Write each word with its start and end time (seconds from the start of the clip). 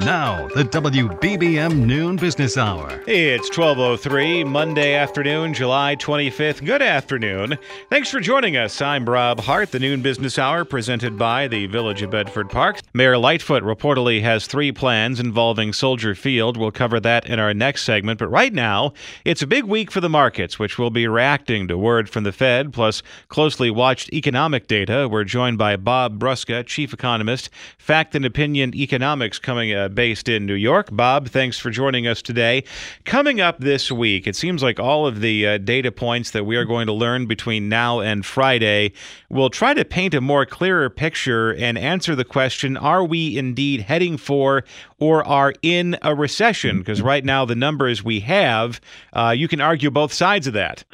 Now, 0.00 0.48
the 0.48 0.64
WBBM 0.64 1.86
Noon 1.86 2.16
Business 2.16 2.58
Hour. 2.58 3.02
It's 3.06 3.48
1203, 3.56 4.44
Monday 4.44 4.94
afternoon, 4.94 5.54
July 5.54 5.96
25th. 5.96 6.62
Good 6.64 6.82
afternoon. 6.82 7.56
Thanks 7.88 8.10
for 8.10 8.20
joining 8.20 8.56
us. 8.56 8.82
I'm 8.82 9.08
Rob 9.08 9.40
Hart, 9.40 9.70
the 9.70 9.78
Noon 9.78 10.02
Business 10.02 10.38
Hour 10.38 10.64
presented 10.66 11.16
by 11.16 11.48
the 11.48 11.66
Village 11.68 12.02
of 12.02 12.10
Bedford 12.10 12.50
Park. 12.50 12.80
Mayor 12.92 13.16
Lightfoot 13.16 13.62
reportedly 13.62 14.20
has 14.20 14.46
three 14.46 14.72
plans 14.72 15.20
involving 15.20 15.72
Soldier 15.72 16.14
Field. 16.14 16.58
We'll 16.58 16.70
cover 16.70 17.00
that 17.00 17.26
in 17.26 17.38
our 17.38 17.54
next 17.54 17.84
segment. 17.84 18.18
But 18.18 18.28
right 18.28 18.52
now, 18.52 18.92
it's 19.24 19.42
a 19.42 19.46
big 19.46 19.64
week 19.64 19.90
for 19.90 20.00
the 20.00 20.10
markets, 20.10 20.58
which 20.58 20.76
will 20.76 20.90
be 20.90 21.06
reacting 21.08 21.66
to 21.68 21.78
word 21.78 22.10
from 22.10 22.24
the 22.24 22.32
Fed, 22.32 22.74
plus 22.74 23.02
closely 23.28 23.70
watched 23.70 24.12
economic 24.12 24.66
data. 24.66 25.08
We're 25.10 25.24
joined 25.24 25.56
by 25.56 25.76
Bob 25.76 26.18
Brusca, 26.18 26.66
Chief 26.66 26.92
Economist, 26.92 27.48
Fact 27.78 28.14
and 28.14 28.24
Opinion 28.26 28.74
Economics, 28.74 29.38
coming 29.38 29.72
uh, 29.84 29.88
based 29.88 30.28
in 30.28 30.46
New 30.46 30.54
York. 30.54 30.88
Bob, 30.90 31.28
thanks 31.28 31.58
for 31.58 31.70
joining 31.70 32.06
us 32.06 32.22
today. 32.22 32.64
Coming 33.04 33.40
up 33.40 33.60
this 33.60 33.92
week, 33.92 34.26
it 34.26 34.36
seems 34.36 34.62
like 34.62 34.80
all 34.80 35.06
of 35.06 35.20
the 35.20 35.46
uh, 35.46 35.58
data 35.58 35.92
points 35.92 36.30
that 36.30 36.44
we 36.44 36.56
are 36.56 36.64
going 36.64 36.86
to 36.86 36.92
learn 36.92 37.26
between 37.26 37.68
now 37.68 38.00
and 38.00 38.24
Friday 38.24 38.92
will 39.28 39.50
try 39.50 39.74
to 39.74 39.84
paint 39.84 40.14
a 40.14 40.20
more 40.20 40.46
clearer 40.46 40.88
picture 40.88 41.52
and 41.54 41.76
answer 41.76 42.14
the 42.14 42.24
question 42.24 42.76
are 42.76 43.04
we 43.04 43.36
indeed 43.36 43.82
heading 43.82 44.16
for 44.16 44.64
or 44.98 45.26
are 45.26 45.52
in 45.62 45.96
a 46.02 46.14
recession? 46.14 46.78
Because 46.78 47.02
right 47.02 47.24
now, 47.24 47.44
the 47.44 47.54
numbers 47.54 48.02
we 48.02 48.20
have, 48.20 48.80
uh, 49.12 49.34
you 49.36 49.48
can 49.48 49.60
argue 49.60 49.90
both 49.90 50.12
sides 50.12 50.46
of 50.46 50.54
that. 50.54 50.84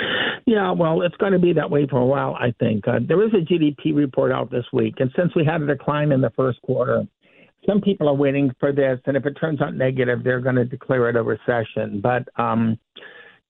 Yeah, 0.46 0.72
well, 0.72 1.02
it's 1.02 1.16
going 1.16 1.32
to 1.32 1.38
be 1.38 1.52
that 1.52 1.70
way 1.70 1.86
for 1.86 1.98
a 1.98 2.06
while, 2.06 2.34
I 2.34 2.52
think. 2.58 2.88
Uh, 2.88 2.98
there 3.06 3.22
is 3.24 3.32
a 3.34 3.36
GDP 3.36 3.94
report 3.94 4.32
out 4.32 4.50
this 4.50 4.64
week, 4.72 4.94
and 4.98 5.12
since 5.14 5.32
we 5.36 5.44
had 5.44 5.62
a 5.62 5.66
decline 5.66 6.10
in 6.10 6.22
the 6.22 6.30
first 6.30 6.60
quarter, 6.62 7.06
some 7.66 7.80
people 7.80 8.08
are 8.08 8.14
waiting 8.14 8.50
for 8.58 8.72
this, 8.72 8.98
and 9.06 9.16
if 9.16 9.26
it 9.26 9.34
turns 9.34 9.60
out 9.60 9.74
negative, 9.74 10.24
they're 10.24 10.40
going 10.40 10.56
to 10.56 10.64
declare 10.64 11.08
it 11.10 11.16
a 11.16 11.22
recession. 11.22 12.00
But 12.00 12.28
um, 12.40 12.78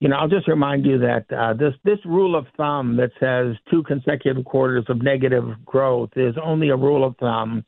you 0.01 0.09
know, 0.09 0.17
I'll 0.17 0.29
just 0.29 0.49
remind 0.49 0.87
you 0.87 0.99
that 0.99 1.27
uh, 1.31 1.53
this 1.55 1.75
this 1.85 1.99
rule 2.05 2.35
of 2.35 2.47
thumb 2.57 2.97
that 2.97 3.11
says 3.21 3.57
two 3.71 3.83
consecutive 3.83 4.45
quarters 4.45 4.85
of 4.89 5.03
negative 5.03 5.45
growth 5.65 6.11
is 6.17 6.35
only 6.43 6.71
a 6.71 6.77
rule 6.77 7.05
of 7.05 7.17
thumb. 7.19 7.65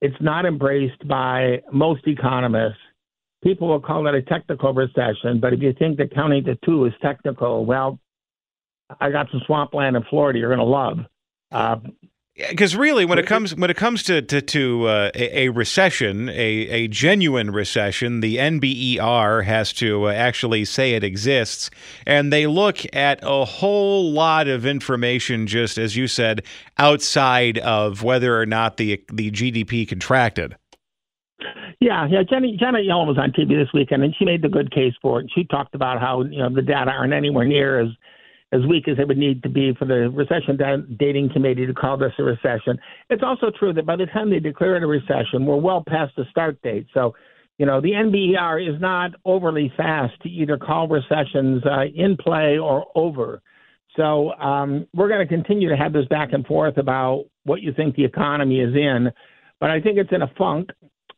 It's 0.00 0.16
not 0.20 0.46
embraced 0.46 1.06
by 1.08 1.62
most 1.72 2.06
economists. 2.06 2.78
People 3.42 3.68
will 3.68 3.80
call 3.80 4.06
it 4.06 4.14
a 4.14 4.22
technical 4.22 4.72
recession, 4.72 5.40
but 5.40 5.52
if 5.52 5.60
you 5.60 5.74
think 5.78 5.98
that 5.98 6.14
counting 6.14 6.44
to 6.44 6.56
two 6.64 6.86
is 6.86 6.92
technical, 7.02 7.66
well, 7.66 7.98
I 9.00 9.10
got 9.10 9.30
some 9.30 9.42
swampland 9.46 9.96
in 9.96 10.04
Florida 10.04 10.38
you're 10.38 10.54
going 10.54 10.58
to 10.58 10.64
love. 10.64 10.98
Uh, 11.52 11.76
because 12.36 12.74
really, 12.74 13.04
when 13.04 13.18
it 13.18 13.26
comes 13.26 13.54
when 13.54 13.70
it 13.70 13.76
comes 13.76 14.02
to 14.04 14.20
to, 14.20 14.42
to 14.42 14.86
uh, 14.88 15.10
a, 15.14 15.44
a, 15.44 15.48
recession, 15.50 16.28
a, 16.30 16.32
a 16.32 16.88
genuine 16.88 17.52
recession, 17.52 18.20
the 18.20 18.38
NBER 18.38 19.44
has 19.44 19.72
to 19.74 20.08
uh, 20.08 20.12
actually 20.12 20.64
say 20.64 20.94
it 20.94 21.04
exists, 21.04 21.70
and 22.06 22.32
they 22.32 22.48
look 22.48 22.80
at 22.92 23.20
a 23.22 23.44
whole 23.44 24.10
lot 24.10 24.48
of 24.48 24.66
information, 24.66 25.46
just 25.46 25.78
as 25.78 25.94
you 25.94 26.08
said, 26.08 26.42
outside 26.76 27.58
of 27.58 28.02
whether 28.02 28.40
or 28.40 28.46
not 28.46 28.78
the 28.78 29.00
the 29.12 29.30
GDP 29.30 29.88
contracted. 29.88 30.56
Yeah, 31.78 32.08
yeah. 32.08 32.22
Jenny 32.28 32.56
Janet 32.58 32.84
Yellen 32.84 33.06
was 33.06 33.18
on 33.18 33.30
TV 33.30 33.50
this 33.50 33.72
weekend, 33.72 34.02
and 34.02 34.14
she 34.18 34.24
made 34.24 34.42
the 34.42 34.48
good 34.48 34.72
case 34.72 34.94
for 35.00 35.20
it. 35.20 35.30
She 35.32 35.44
talked 35.44 35.76
about 35.76 36.00
how 36.00 36.22
you 36.22 36.38
know 36.38 36.52
the 36.52 36.62
data 36.62 36.90
aren't 36.90 37.12
anywhere 37.12 37.44
near 37.44 37.78
as 37.78 37.88
as 38.54 38.60
weak 38.68 38.86
as 38.86 38.98
it 38.98 39.08
would 39.08 39.18
need 39.18 39.42
to 39.42 39.48
be 39.48 39.74
for 39.78 39.84
the 39.84 40.08
recession 40.10 40.56
dating 40.98 41.30
committee 41.32 41.66
to 41.66 41.74
call 41.74 41.96
this 41.96 42.12
a 42.18 42.22
recession. 42.22 42.78
It's 43.10 43.22
also 43.22 43.50
true 43.58 43.72
that 43.72 43.84
by 43.84 43.96
the 43.96 44.06
time 44.06 44.30
they 44.30 44.38
declare 44.38 44.76
it 44.76 44.82
a 44.82 44.86
recession, 44.86 45.44
we're 45.44 45.56
well 45.56 45.82
past 45.86 46.12
the 46.16 46.24
start 46.30 46.62
date. 46.62 46.86
So, 46.94 47.14
you 47.58 47.66
know, 47.66 47.80
the 47.80 47.90
NBER 47.90 48.74
is 48.74 48.80
not 48.80 49.10
overly 49.24 49.72
fast 49.76 50.14
to 50.22 50.28
either 50.28 50.56
call 50.56 50.86
recessions 50.86 51.64
uh, 51.66 51.86
in 51.94 52.16
play 52.16 52.56
or 52.58 52.86
over. 52.94 53.42
So 53.96 54.32
um, 54.34 54.86
we're 54.94 55.08
going 55.08 55.26
to 55.26 55.32
continue 55.32 55.68
to 55.68 55.76
have 55.76 55.92
this 55.92 56.06
back 56.06 56.32
and 56.32 56.46
forth 56.46 56.78
about 56.78 57.24
what 57.44 57.60
you 57.60 57.72
think 57.72 57.96
the 57.96 58.04
economy 58.04 58.60
is 58.60 58.74
in. 58.74 59.10
But 59.60 59.70
I 59.70 59.80
think 59.80 59.98
it's 59.98 60.12
in 60.12 60.22
a 60.22 60.32
funk, 60.36 60.70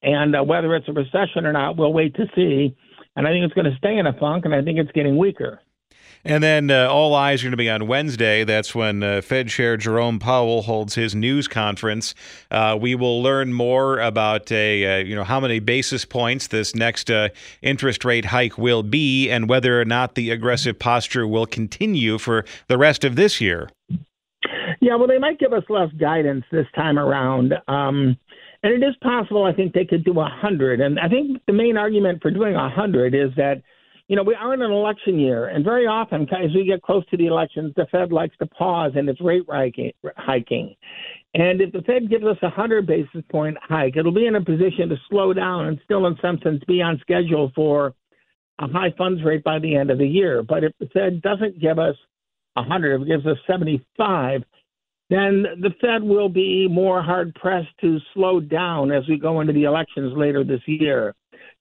and 0.03 0.37
uh, 0.37 0.43
whether 0.43 0.75
it's 0.75 0.89
a 0.89 0.93
recession 0.93 1.47
or 1.47 1.53
not, 1.53 1.77
we'll 1.77 1.93
wait 1.93 2.15
to 2.17 2.25
see. 2.35 2.77
And 3.17 3.27
I 3.27 3.31
think 3.31 3.45
it's 3.45 3.55
going 3.55 3.71
to 3.71 3.77
stay 3.79 3.97
in 3.97 4.07
a 4.07 4.13
funk, 4.19 4.45
and 4.45 4.55
I 4.55 4.63
think 4.63 4.79
it's 4.79 4.93
getting 4.93 5.17
weaker. 5.17 5.61
And 6.27 6.43
then 6.43 6.73
uh, 6.73 6.89
all 6.91 7.15
eyes 7.15 7.43
are 7.43 7.45
going 7.45 7.53
to 7.53 7.57
be 7.57 7.71
on 7.71 7.87
Wednesday. 7.87 8.43
That's 8.43 8.75
when 8.75 9.05
uh, 9.05 9.21
Fed 9.21 9.47
Chair 9.47 9.77
Jerome 9.77 10.19
Powell 10.19 10.63
holds 10.63 10.97
his 10.97 11.15
news 11.15 11.47
conference. 11.47 12.17
Uh, 12.51 12.77
we 12.81 12.97
will 12.97 13.23
learn 13.23 13.53
more 13.53 14.01
about 14.01 14.51
a 14.51 15.01
uh, 15.01 15.05
you 15.05 15.15
know 15.15 15.23
how 15.23 15.39
many 15.39 15.61
basis 15.61 16.05
points 16.05 16.49
this 16.49 16.75
next 16.75 17.13
uh, 17.13 17.29
interest 17.63 18.05
rate 18.05 18.25
hike 18.25 18.59
will 18.59 18.83
be, 18.83 19.31
and 19.31 19.49
whether 19.49 19.81
or 19.81 19.85
not 19.85 20.17
the 20.17 20.31
aggressive 20.31 20.77
posture 20.81 21.29
will 21.29 21.47
continue 21.47 22.19
for 22.19 22.45
the 22.67 22.77
rest 22.77 23.05
of 23.05 23.15
this 23.15 23.41
year. 23.41 23.71
Yeah, 24.81 24.97
well, 24.97 25.07
they 25.07 25.19
might 25.19 25.39
give 25.39 25.53
us 25.53 25.65
less 25.69 25.93
guidance 25.93 26.45
this 26.51 26.67
time 26.75 26.99
around. 26.99 27.55
Um, 27.69 28.17
and 28.63 28.73
it 28.73 28.85
is 28.85 28.97
possible, 29.01 29.45
I 29.45 29.53
think, 29.53 29.75
they 29.75 29.85
could 29.85 30.05
do 30.05 30.13
a 30.13 30.27
100. 30.27 30.81
And 30.81 30.99
I 30.99 31.09
think 31.09 31.41
the 31.47 31.53
main 31.53 31.77
argument 31.77 32.21
for 32.21 32.31
doing 32.31 32.55
a 32.55 32.63
100 32.63 33.15
is 33.15 33.31
that 33.37 33.63
you 34.09 34.15
know, 34.15 34.23
we 34.23 34.35
are 34.35 34.55
in 34.55 34.63
an 34.63 34.71
election 34.71 35.19
year, 35.19 35.49
and 35.49 35.65
very 35.65 35.87
often, 35.87 36.23
as 36.33 36.55
we 36.55 36.65
get 36.65 36.83
close 36.83 37.05
to 37.07 37.17
the 37.17 37.27
elections, 37.27 37.73
the 37.77 37.87
Fed 37.91 38.13
likes 38.13 38.37
to 38.39 38.47
pause 38.47 38.93
in 38.95 39.09
its 39.09 39.21
rate 39.21 39.45
hiking. 40.17 40.75
And 41.35 41.61
if 41.61 41.73
the 41.73 41.83
Fed 41.83 42.09
gives 42.09 42.25
us 42.25 42.39
a 42.43 42.47
100 42.47 42.87
basis 42.87 43.23
point 43.31 43.57
hike, 43.61 43.97
it'll 43.97 44.13
be 44.13 44.27
in 44.27 44.37
a 44.37 44.45
position 44.45 44.89
to 44.91 44.97
slow 45.11 45.33
down 45.33 45.67
and 45.67 45.81
still, 45.85 46.07
in 46.07 46.17
some 46.23 46.39
sense, 46.43 46.63
be 46.69 46.81
on 46.81 47.01
schedule 47.01 47.51
for 47.55 47.95
a 48.61 48.69
high 48.69 48.95
funds 48.97 49.23
rate 49.25 49.43
by 49.43 49.59
the 49.59 49.75
end 49.75 49.91
of 49.91 49.99
the 49.99 50.07
year. 50.07 50.43
But 50.43 50.63
if 50.63 50.73
the 50.79 50.87
Fed 50.87 51.21
doesn't 51.21 51.61
give 51.61 51.79
us 51.79 51.97
a 52.55 52.61
100, 52.61 52.95
if 52.95 53.03
it 53.03 53.09
gives 53.09 53.27
us 53.27 53.39
75, 53.47 54.45
then 55.11 55.47
the 55.61 55.75
Fed 55.81 56.03
will 56.03 56.29
be 56.29 56.69
more 56.69 57.03
hard 57.03 57.35
pressed 57.35 57.77
to 57.81 57.99
slow 58.15 58.41
down 58.41 58.91
as 58.91 59.07
we 59.09 59.19
go 59.19 59.41
into 59.41 59.53
the 59.53 59.65
elections 59.65 60.17
later 60.17 60.43
this 60.43 60.63
year. 60.67 61.15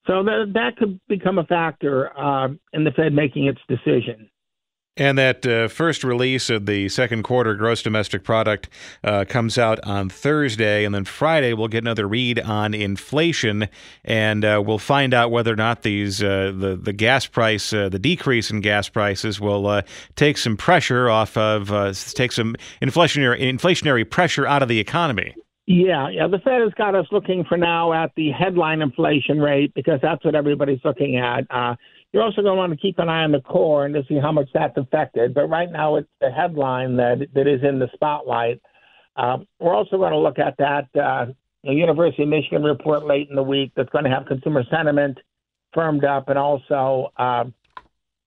So 0.07 0.23
that 0.23 0.51
that 0.53 0.77
could 0.77 0.99
become 1.07 1.39
a 1.39 1.45
factor 1.45 2.16
uh, 2.17 2.49
in 2.73 2.83
the 2.83 2.91
Fed 2.91 3.13
making 3.13 3.45
its 3.45 3.59
decision. 3.67 4.29
And 4.97 5.17
that 5.17 5.45
uh, 5.45 5.67
first 5.67 6.05
release 6.05 6.49
of 6.49 6.67
the 6.67 6.88
second 6.88 7.23
quarter 7.23 7.53
gross 7.55 7.81
domestic 7.83 8.23
product 8.23 8.69
uh, 9.03 9.25
comes 9.27 9.57
out 9.57 9.77
on 9.83 10.07
Thursday. 10.07 10.85
And 10.85 10.95
then 10.95 11.03
Friday, 11.03 11.51
we'll 11.51 11.67
get 11.67 11.83
another 11.83 12.07
read 12.07 12.39
on 12.39 12.73
inflation. 12.73 13.67
And 14.05 14.45
uh, 14.45 14.63
we'll 14.66 14.78
find 14.78 15.13
out 15.13 15.31
whether 15.31 15.52
or 15.52 15.57
not 15.57 15.81
these 15.81 16.23
uh, 16.23 16.53
the, 16.57 16.79
the 16.81 16.93
gas 16.93 17.25
price, 17.25 17.73
uh, 17.73 17.90
the 17.90 17.99
decrease 17.99 18.49
in 18.49 18.61
gas 18.61 18.87
prices 18.87 19.37
will 19.37 19.67
uh, 19.67 19.81
take 20.16 20.37
some 20.37 20.55
pressure 20.55 21.09
off 21.09 21.35
of, 21.35 21.67
take 22.13 22.31
some 22.31 22.55
inflationary, 22.81 23.41
inflationary 23.41 24.09
pressure 24.09 24.47
out 24.47 24.63
of 24.63 24.69
the 24.69 24.79
economy. 24.79 25.35
Yeah, 25.67 26.09
yeah. 26.09 26.28
The 26.28 26.38
Fed 26.40 26.62
has 26.62 26.73
got 26.78 26.94
us 26.94 27.08
looking 27.12 27.44
for 27.44 27.58
now 27.58 27.91
at 27.91 28.12
the 28.16 28.29
headline 28.29 28.82
inflation 28.82 29.40
rate 29.40 29.73
because 29.73 30.00
that's 30.02 30.23
what 30.23 30.35
everybody's 30.35 30.79
looking 30.84 31.17
at. 31.17 31.46
Uh, 31.50 31.76
you're 32.14 32.22
also 32.22 32.44
going 32.44 32.53
to 32.53 32.58
want 32.58 32.72
to 32.72 32.78
keep 32.78 33.00
an 33.00 33.09
eye 33.09 33.23
on 33.23 33.32
the 33.32 33.41
core 33.41 33.85
and 33.85 33.96
to 33.96 34.03
see 34.08 34.20
how 34.20 34.32
much 34.32 34.47
that's 34.53 34.78
affected. 34.78 35.34
But 35.34 35.47
right 35.47 35.72
now, 35.72 35.96
it's 35.96 36.09
the 36.22 36.29
headline 36.29 36.96
that 36.97 37.28
that 37.34 37.47
is 37.47 37.62
in 37.64 37.79
the 37.79 37.90
spotlight. 37.94 38.62
Uh, 39.16 39.38
we're 39.59 39.73
also 39.73 39.97
going 39.97 40.12
to 40.12 40.20
look 40.20 40.38
at 40.38 40.56
that 40.58 40.88
uh, 40.96 41.26
University 41.64 42.23
of 42.23 42.29
Michigan 42.29 42.64
report 42.64 43.06
late 43.06 43.29
in 43.29 43.35
the 43.35 43.44
week 43.44 43.72
that's 43.76 43.90
going 43.90 44.03
to 44.03 44.09
have 44.09 44.28
consumer 44.28 44.64
sentiment 44.70 45.17
firmed 45.73 46.06
up 46.06 46.29
and 46.29 46.38
also 46.38 47.12
uh, 47.17 47.44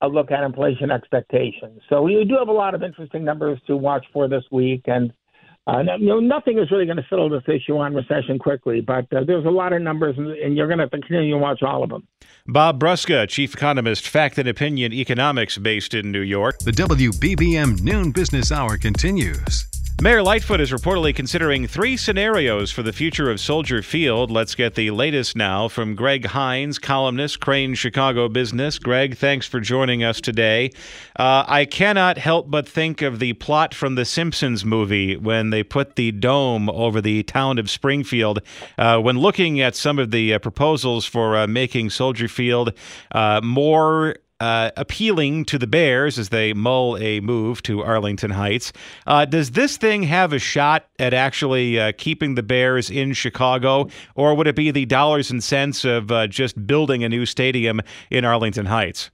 a 0.00 0.08
look 0.08 0.32
at 0.32 0.42
inflation 0.42 0.90
expectations. 0.90 1.80
So 1.88 2.02
we 2.02 2.24
do 2.24 2.36
have 2.36 2.48
a 2.48 2.52
lot 2.52 2.74
of 2.74 2.82
interesting 2.82 3.24
numbers 3.24 3.60
to 3.68 3.76
watch 3.76 4.04
for 4.12 4.28
this 4.28 4.44
week 4.50 4.82
and 4.86 5.12
Uh, 5.68 5.82
you 5.98 6.06
know, 6.06 6.18
nothing 6.18 6.58
is 6.58 6.70
really 6.70 6.86
going 6.86 6.96
to 6.96 7.06
settle 7.10 7.28
this 7.28 7.42
issue 7.46 7.76
on 7.76 7.94
recession 7.94 8.38
quickly, 8.38 8.80
but 8.80 9.04
uh, 9.12 9.22
there's 9.26 9.44
a 9.44 9.50
lot 9.50 9.74
of 9.74 9.82
numbers, 9.82 10.16
and, 10.16 10.30
and 10.30 10.56
you're 10.56 10.66
going 10.66 10.78
to 10.78 10.84
have 10.84 10.90
to 10.90 10.98
continue 10.98 11.32
to 11.32 11.38
watch 11.38 11.62
all 11.62 11.82
of 11.84 11.90
them. 11.90 12.08
Bob 12.46 12.80
Brusca, 12.80 13.28
chief 13.28 13.52
economist, 13.52 14.08
Fact 14.08 14.38
and 14.38 14.48
Opinion 14.48 14.94
Economics, 14.94 15.58
based 15.58 15.92
in 15.92 16.10
New 16.10 16.22
York. 16.22 16.58
The 16.60 16.70
WBBM 16.70 17.82
Noon 17.82 18.12
Business 18.12 18.50
Hour 18.50 18.78
continues. 18.78 19.66
Mayor 20.00 20.22
Lightfoot 20.22 20.60
is 20.60 20.70
reportedly 20.70 21.12
considering 21.12 21.66
three 21.66 21.96
scenarios 21.96 22.70
for 22.70 22.84
the 22.84 22.92
future 22.92 23.32
of 23.32 23.40
Soldier 23.40 23.82
Field. 23.82 24.30
Let's 24.30 24.54
get 24.54 24.76
the 24.76 24.92
latest 24.92 25.34
now 25.34 25.66
from 25.66 25.96
Greg 25.96 26.30
Hinz, 26.30 26.78
columnist, 26.78 27.40
Crain 27.40 27.74
Chicago 27.74 28.28
Business. 28.28 28.78
Greg, 28.78 29.16
thanks 29.16 29.48
for 29.48 29.58
joining 29.58 30.04
us 30.04 30.20
today. 30.20 30.70
Uh, 31.18 31.44
I 31.48 31.64
cannot 31.64 32.16
help 32.16 32.48
but 32.48 32.68
think 32.68 33.02
of 33.02 33.18
the 33.18 33.32
plot 33.32 33.74
from 33.74 33.96
the 33.96 34.04
Simpsons 34.04 34.64
movie 34.64 35.16
when 35.16 35.50
they 35.50 35.64
put 35.64 35.96
the 35.96 36.12
dome 36.12 36.70
over 36.70 37.00
the 37.00 37.24
town 37.24 37.58
of 37.58 37.68
Springfield. 37.68 38.40
Uh, 38.78 39.00
when 39.00 39.18
looking 39.18 39.60
at 39.60 39.74
some 39.74 39.98
of 39.98 40.12
the 40.12 40.32
uh, 40.32 40.38
proposals 40.38 41.06
for 41.06 41.36
uh, 41.36 41.48
making 41.48 41.90
Soldier 41.90 42.28
Field 42.28 42.72
uh, 43.10 43.40
more 43.42 44.14
uh, 44.40 44.70
appealing 44.76 45.44
to 45.46 45.58
the 45.58 45.66
Bears 45.66 46.18
as 46.18 46.28
they 46.28 46.52
mull 46.52 46.96
a 46.98 47.20
move 47.20 47.62
to 47.62 47.82
Arlington 47.82 48.30
Heights. 48.30 48.72
Uh, 49.06 49.24
does 49.24 49.52
this 49.52 49.76
thing 49.76 50.04
have 50.04 50.32
a 50.32 50.38
shot 50.38 50.86
at 50.98 51.14
actually 51.14 51.78
uh, 51.78 51.92
keeping 51.98 52.34
the 52.34 52.42
Bears 52.42 52.90
in 52.90 53.12
Chicago, 53.12 53.88
or 54.14 54.34
would 54.34 54.46
it 54.46 54.56
be 54.56 54.70
the 54.70 54.86
dollars 54.86 55.30
and 55.30 55.42
cents 55.42 55.84
of 55.84 56.10
uh, 56.10 56.26
just 56.26 56.66
building 56.66 57.04
a 57.04 57.08
new 57.08 57.26
stadium 57.26 57.80
in 58.10 58.24
Arlington 58.24 58.66
Heights? 58.66 59.10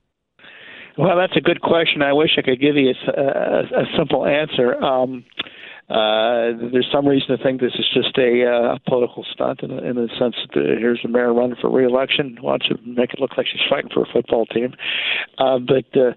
Well, 0.96 1.16
that's 1.16 1.36
a 1.36 1.40
good 1.40 1.60
question. 1.60 2.02
I 2.02 2.12
wish 2.12 2.30
I 2.38 2.42
could 2.42 2.60
give 2.60 2.76
you 2.76 2.90
a, 2.90 3.20
a, 3.20 3.82
a 3.82 3.84
simple 3.96 4.26
answer. 4.26 4.76
Um, 4.82 5.24
uh, 5.90 6.56
there's 6.72 6.88
some 6.90 7.06
reason 7.06 7.36
to 7.36 7.42
think 7.42 7.60
this 7.60 7.74
is 7.74 7.84
just 7.92 8.16
a 8.16 8.46
uh, 8.46 8.78
political 8.88 9.24
stunt 9.30 9.62
in, 9.62 9.70
in 9.70 9.96
the 9.96 10.08
sense 10.18 10.34
that 10.54 10.60
uh, 10.60 10.78
here's 10.78 11.00
the 11.02 11.08
mayor 11.10 11.34
running 11.34 11.56
for 11.60 11.70
reelection, 11.70 12.38
wants 12.40 12.66
to 12.68 12.76
make 12.86 13.12
it 13.12 13.20
look 13.20 13.36
like 13.36 13.46
she's 13.46 13.60
fighting 13.68 13.90
for 13.92 14.02
a 14.02 14.12
football 14.12 14.46
team. 14.46 14.72
Uh, 15.36 15.58
but 15.58 15.84
uh, 15.94 16.12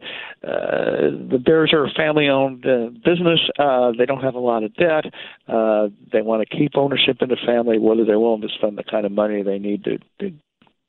uh, 0.47 1.11
the 1.29 1.41
Bears 1.43 1.73
are 1.73 1.85
a 1.85 1.91
family-owned 1.91 2.65
uh, 2.65 2.89
business. 3.03 3.41
Uh, 3.59 3.91
they 3.97 4.05
don't 4.05 4.23
have 4.23 4.35
a 4.35 4.39
lot 4.39 4.63
of 4.63 4.73
debt. 4.75 5.05
Uh, 5.49 5.87
they 6.13 6.21
want 6.21 6.47
to 6.47 6.57
keep 6.57 6.71
ownership 6.75 7.17
in 7.21 7.27
the 7.27 7.37
family. 7.45 7.77
Whether 7.77 8.05
they're 8.05 8.19
willing 8.19 8.41
to 8.41 8.49
spend 8.57 8.77
the 8.77 8.83
kind 8.83 9.05
of 9.05 9.11
money 9.11 9.43
they 9.43 9.59
need 9.59 9.83
to, 9.83 9.97
to 10.19 10.31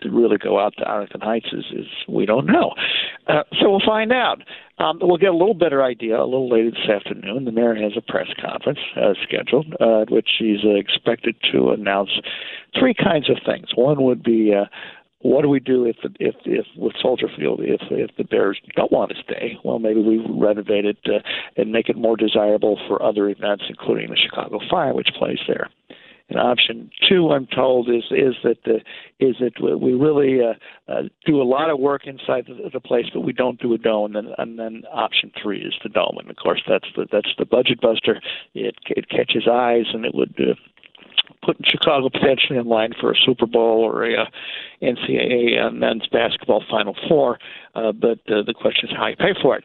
to 0.03 0.11
really 0.11 0.39
go 0.39 0.59
out 0.59 0.75
to 0.79 0.85
Arlington 0.85 1.21
Heights 1.21 1.49
is, 1.53 1.65
is 1.73 1.87
we 2.09 2.27
don't 2.27 2.47
know. 2.47 2.73
Uh, 3.27 3.43
so 3.61 3.71
we'll 3.71 3.81
find 3.85 4.13
out. 4.13 4.43
Um, 4.79 4.99
we'll 5.03 5.19
get 5.19 5.31
a 5.31 5.37
little 5.37 5.55
better 5.55 5.83
idea 5.83 6.21
a 6.21 6.25
little 6.25 6.49
later 6.49 6.71
this 6.71 6.89
afternoon. 6.89 7.45
The 7.45 7.53
mayor 7.53 7.75
has 7.75 7.93
a 7.97 8.01
press 8.01 8.29
conference 8.41 8.79
uh, 8.97 9.15
scheduled, 9.23 9.75
uh, 9.81 10.05
which 10.09 10.29
she's 10.39 10.65
uh, 10.65 10.77
expected 10.77 11.35
to 11.53 11.71
announce 11.71 12.11
three 12.79 12.95
kinds 12.95 13.29
of 13.29 13.39
things. 13.45 13.69
One 13.75 14.03
would 14.05 14.23
be 14.23 14.55
uh, 14.55 14.67
what 15.21 15.43
do 15.43 15.49
we 15.49 15.59
do 15.59 15.85
if 15.85 15.97
if 16.21 16.37
if 16.45 16.67
with 16.77 16.95
Soldier 17.03 17.27
Field 17.37 17.61
if 17.63 17.81
if 17.91 18.17
the 18.17 18.25
Bears 18.25 18.61
don't 18.77 18.93
want 18.93 19.11
to 19.11 19.17
stay? 19.23 19.59
Well, 19.65 19.81
maybe 19.81 20.01
we 20.01 20.25
renovate 20.29 20.85
it 20.85 20.99
uh, 21.07 21.19
and 21.57 21.73
make 21.73 21.89
it 21.89 21.97
more 21.97 22.17
desirable 22.17 22.79
for 22.87 23.03
other 23.03 23.29
events, 23.29 23.65
including 23.69 24.11
the 24.11 24.17
Chicago 24.17 24.61
Fire, 24.71 24.95
which 24.95 25.09
plays 25.19 25.41
there. 25.49 25.69
And 26.29 26.39
option 26.39 26.91
two, 27.09 27.31
I'm 27.31 27.47
told, 27.47 27.89
is 27.89 28.05
is 28.11 28.35
that 28.45 28.59
the, 28.65 28.81
is 29.19 29.37
that 29.41 29.79
we 29.81 29.95
really 29.95 30.41
uh, 30.45 30.93
uh, 30.93 31.03
do 31.25 31.41
a 31.41 31.45
lot 31.45 31.71
of 31.71 31.79
work 31.79 32.07
inside 32.07 32.47
the, 32.47 32.69
the 32.71 32.81
place, 32.81 33.07
but 33.15 33.21
we 33.21 33.33
don't 33.33 33.61
do 33.61 33.73
a 33.73 33.79
dome. 33.79 34.15
And 34.15 34.29
then, 34.29 34.35
and 34.37 34.59
then 34.59 34.83
option 34.93 35.33
three 35.43 35.61
is 35.63 35.75
the 35.83 35.89
dome. 35.89 36.17
And 36.19 36.29
of 36.29 36.37
course, 36.37 36.63
that's 36.69 36.89
the 36.97 37.07
that's 37.11 37.31
the 37.39 37.47
budget 37.47 37.81
buster. 37.81 38.21
It 38.55 38.77
it 38.89 39.09
catches 39.09 39.49
eyes, 39.51 39.87
and 39.95 40.05
it 40.05 40.15
would 40.15 40.35
uh, 40.39 40.55
put 41.43 41.57
Chicago 41.65 42.09
potentially 42.11 42.59
in 42.59 42.67
line 42.67 42.93
for 43.01 43.13
a 43.13 43.17
Super 43.25 43.47
Bowl 43.47 43.81
or 43.81 44.05
a, 44.05 44.23
uh, 44.23 44.27
NCAA 44.83 45.67
uh, 45.67 45.71
men's 45.71 46.07
basketball 46.09 46.63
Final 46.71 46.95
Four. 47.09 47.39
Uh, 47.75 47.93
but 47.93 48.19
uh, 48.31 48.43
the 48.47 48.55
question 48.55 48.91
is 48.91 48.97
how 48.97 49.07
you 49.07 49.17
pay 49.17 49.35
for 49.41 49.57
it. 49.57 49.65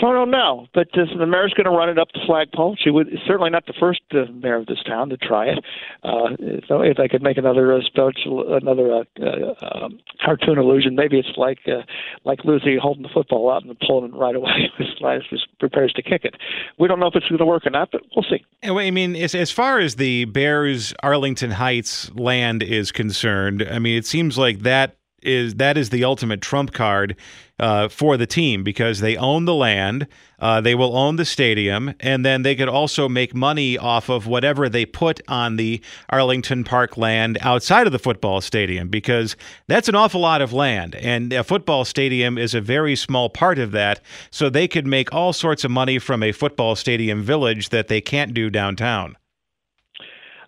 So 0.00 0.06
I 0.06 0.12
don't 0.12 0.30
know, 0.30 0.68
but 0.72 0.88
uh, 0.94 1.04
the 1.18 1.26
mayor's 1.26 1.52
going 1.54 1.66
to 1.66 1.70
run 1.70 1.90
it 1.90 1.98
up 1.98 2.08
the 2.14 2.20
flagpole. 2.26 2.76
She 2.82 2.90
would 2.90 3.08
certainly 3.26 3.50
not 3.50 3.66
the 3.66 3.74
first 3.78 4.00
uh, 4.12 4.24
mayor 4.32 4.56
of 4.56 4.66
this 4.66 4.82
town 4.86 5.10
to 5.10 5.18
try 5.18 5.48
it. 5.48 5.58
Uh, 6.02 6.30
so 6.66 6.80
if 6.80 6.98
I 6.98 7.08
could 7.08 7.22
make 7.22 7.36
another 7.36 7.74
uh, 7.74 7.80
special, 7.84 8.54
another 8.54 8.90
uh, 8.90 9.04
uh, 9.20 9.84
um, 9.84 10.00
cartoon 10.24 10.58
illusion, 10.58 10.94
maybe 10.94 11.18
it's 11.18 11.36
like 11.36 11.58
uh, 11.66 11.82
like 12.24 12.40
Lucy 12.44 12.78
holding 12.80 13.02
the 13.02 13.10
football 13.12 13.50
out 13.50 13.64
and 13.64 13.78
pulling 13.86 14.12
it 14.12 14.16
right 14.16 14.34
away 14.34 14.70
as 14.80 14.86
Linus 15.00 15.26
prepares 15.60 15.92
to 15.92 16.02
kick 16.02 16.24
it. 16.24 16.36
We 16.78 16.88
don't 16.88 16.98
know 16.98 17.08
if 17.08 17.14
it's 17.14 17.28
going 17.28 17.38
to 17.38 17.46
work 17.46 17.66
or 17.66 17.70
not, 17.70 17.90
but 17.92 18.00
we'll 18.16 18.24
see. 18.24 18.42
I 18.62 18.90
mean, 18.90 19.14
as, 19.14 19.34
as 19.34 19.50
far 19.50 19.78
as 19.78 19.96
the 19.96 20.24
Bears 20.24 20.94
Arlington 21.02 21.50
Heights 21.50 22.10
land 22.14 22.62
is 22.62 22.92
concerned, 22.92 23.66
I 23.70 23.78
mean, 23.78 23.98
it 23.98 24.06
seems 24.06 24.38
like 24.38 24.60
that 24.60 24.96
is 25.22 25.54
that 25.56 25.76
is 25.76 25.90
the 25.90 26.04
ultimate 26.04 26.40
trump 26.40 26.72
card 26.72 27.16
uh, 27.58 27.88
for 27.88 28.16
the 28.16 28.26
team 28.26 28.64
because 28.64 29.00
they 29.00 29.16
own 29.16 29.44
the 29.44 29.54
land, 29.54 30.08
uh, 30.40 30.60
they 30.60 30.74
will 30.74 30.96
own 30.96 31.16
the 31.16 31.24
stadium, 31.24 31.94
and 32.00 32.24
then 32.24 32.42
they 32.42 32.56
could 32.56 32.68
also 32.68 33.08
make 33.08 33.34
money 33.34 33.78
off 33.78 34.08
of 34.08 34.26
whatever 34.26 34.68
they 34.68 34.84
put 34.84 35.20
on 35.28 35.56
the 35.56 35.80
Arlington 36.10 36.64
Park 36.64 36.96
land 36.96 37.38
outside 37.40 37.86
of 37.86 37.92
the 37.92 38.00
football 38.00 38.40
stadium 38.40 38.88
because 38.88 39.36
that's 39.68 39.88
an 39.88 39.94
awful 39.94 40.20
lot 40.20 40.42
of 40.42 40.52
land, 40.52 40.96
and 40.96 41.32
a 41.32 41.44
football 41.44 41.84
stadium 41.84 42.36
is 42.36 42.52
a 42.52 42.60
very 42.60 42.96
small 42.96 43.30
part 43.30 43.58
of 43.58 43.70
that. 43.70 44.00
So 44.30 44.50
they 44.50 44.66
could 44.66 44.86
make 44.86 45.12
all 45.14 45.32
sorts 45.32 45.62
of 45.62 45.70
money 45.70 46.00
from 46.00 46.22
a 46.22 46.32
football 46.32 46.74
stadium 46.74 47.22
village 47.22 47.68
that 47.68 47.88
they 47.88 48.00
can't 48.00 48.34
do 48.34 48.50
downtown. 48.50 49.16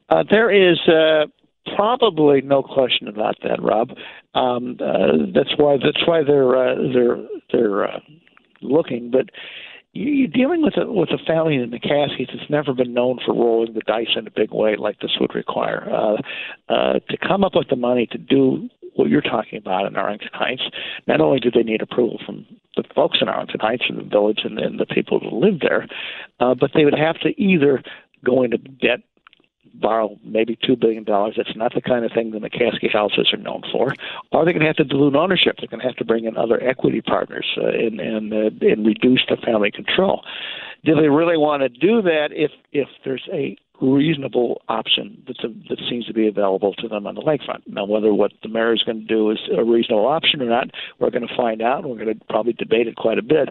Uh, 0.09 0.25
there 0.29 0.51
is 0.51 0.79
uh, 0.89 1.27
probably 1.77 2.41
no 2.41 2.63
question 2.63 3.09
about 3.09 3.37
that, 3.43 3.63
Rob. 3.63 3.91
Um, 4.35 4.77
uh, 4.81 5.31
that's 5.35 5.57
why 5.57 5.77
that's 5.77 6.07
why 6.07 6.23
they're 6.25 6.57
uh, 6.57 6.75
they're 6.93 7.19
they're 7.53 7.85
uh, 7.85 8.01
looking. 8.63 9.11
But 9.11 9.31
you're 9.93 10.29
dealing 10.29 10.63
with 10.63 10.77
a 10.77 10.91
with 10.91 11.11
a 11.11 11.19
family 11.25 11.57
in 11.57 11.71
the 11.71 11.79
Caskies 11.79 12.27
that's 12.27 12.51
never 12.51 12.75
been 12.75 12.93
known 12.93 13.21
for 13.25 13.33
rolling 13.33 13.75
the 13.75 13.81
dice 13.81 14.17
in 14.17 14.27
a 14.27 14.31
big 14.31 14.53
way 14.53 14.77
like 14.77 14.99
this 15.01 15.13
would 15.21 15.35
require. 15.35 15.89
Uh, 15.89 16.17
uh, 16.73 16.93
to 17.09 17.17
come 17.17 17.45
up 17.45 17.55
with 17.55 17.69
the 17.69 17.77
money 17.77 18.07
to 18.11 18.19
do 18.19 18.69
what 18.97 19.09
you're 19.09 19.21
talking 19.21 19.59
about 19.59 19.87
in 19.87 19.97
Arlington 19.97 20.31
Heights, 20.33 20.63
not 21.07 21.21
only 21.21 21.41
do 21.41 21.51
they 21.51 21.63
need 21.63 21.83
approval 21.83 22.21
from 22.25 22.47
the 22.77 22.85
folks 22.95 23.19
in 23.21 23.29
Arlington 23.29 23.61
Heights 23.61 23.85
and 23.89 23.99
the 23.99 24.05
village 24.05 24.41
and, 24.45 24.59
and 24.59 24.79
the 24.79 24.87
people 24.87 25.21
who 25.21 25.39
live 25.39 25.61
there, 25.61 25.89
uh, 26.41 26.55
but 26.55 26.71
they 26.75 26.85
would 26.85 26.99
have 26.99 27.19
to 27.21 27.41
either 27.41 27.83
go 28.25 28.43
into 28.43 28.59
debt 28.59 29.01
borrow 29.81 30.19
maybe 30.25 30.59
two 30.65 30.77
billion 30.77 31.05
dollars. 31.05 31.35
That's 31.37 31.57
not 31.57 31.75
the 31.75 31.81
kind 31.81 32.05
of 32.05 32.13
thing 32.13 32.31
the 32.31 32.39
McCaskey 32.39 32.93
houses 32.93 33.31
are 33.33 33.39
known 33.39 33.63
for. 33.73 33.95
Or 34.33 34.45
they're 34.45 34.53
going 34.53 34.61
to 34.61 34.67
have 34.67 34.77
to 34.77 34.85
dilute 34.85 35.17
ownership. 35.17 35.57
They're 35.59 35.69
going 35.69 35.81
to 35.81 35.87
have 35.87 35.97
to 35.97 36.05
bring 36.05 36.25
in 36.25 36.37
other 36.37 36.63
equity 36.63 37.01
partners 37.01 37.47
uh, 37.57 37.69
and 37.69 38.01
and 38.01 38.33
uh, 38.33 38.67
and 38.67 38.87
reduce 38.87 39.25
the 39.29 39.37
family 39.45 39.71
control. 39.71 40.23
Do 40.85 40.95
they 40.95 41.09
really 41.09 41.37
want 41.37 41.63
to 41.63 41.69
do 41.69 42.03
that 42.03 42.29
if 42.33 42.51
if 42.73 42.89
there's 43.05 43.29
a 43.33 43.57
reasonable 43.81 44.63
option 44.69 45.23
that, 45.27 45.37
that 45.69 45.79
seems 45.89 46.07
to 46.07 46.15
be 46.15 46.29
available 46.29 46.75
to 46.75 46.89
them 46.89 47.07
on 47.07 47.15
the 47.15 47.21
lakefront. 47.21 47.63
Now, 47.67 47.85
whether 47.85 48.15
what 48.15 48.33
the 48.43 48.49
mayor 48.49 48.73
is 48.73 48.83
going 48.83 49.01
to 49.01 49.07
do 49.07 49.31
is 49.31 49.39
a 49.57 49.65
reasonable 49.65 50.07
option 50.07 50.41
or 50.41 50.47
not, 50.47 50.71
we're 50.99 51.11
going 51.11 51.27
to 51.27 51.37
find 51.37 51.61
out. 51.61 51.85
We're 51.85 51.97
going 51.97 52.19
to 52.19 52.25
probably 52.27 52.53
debate 52.53 52.87
it 52.87 52.97
quite 52.97 53.19
a 53.19 53.23
bit. 53.23 53.49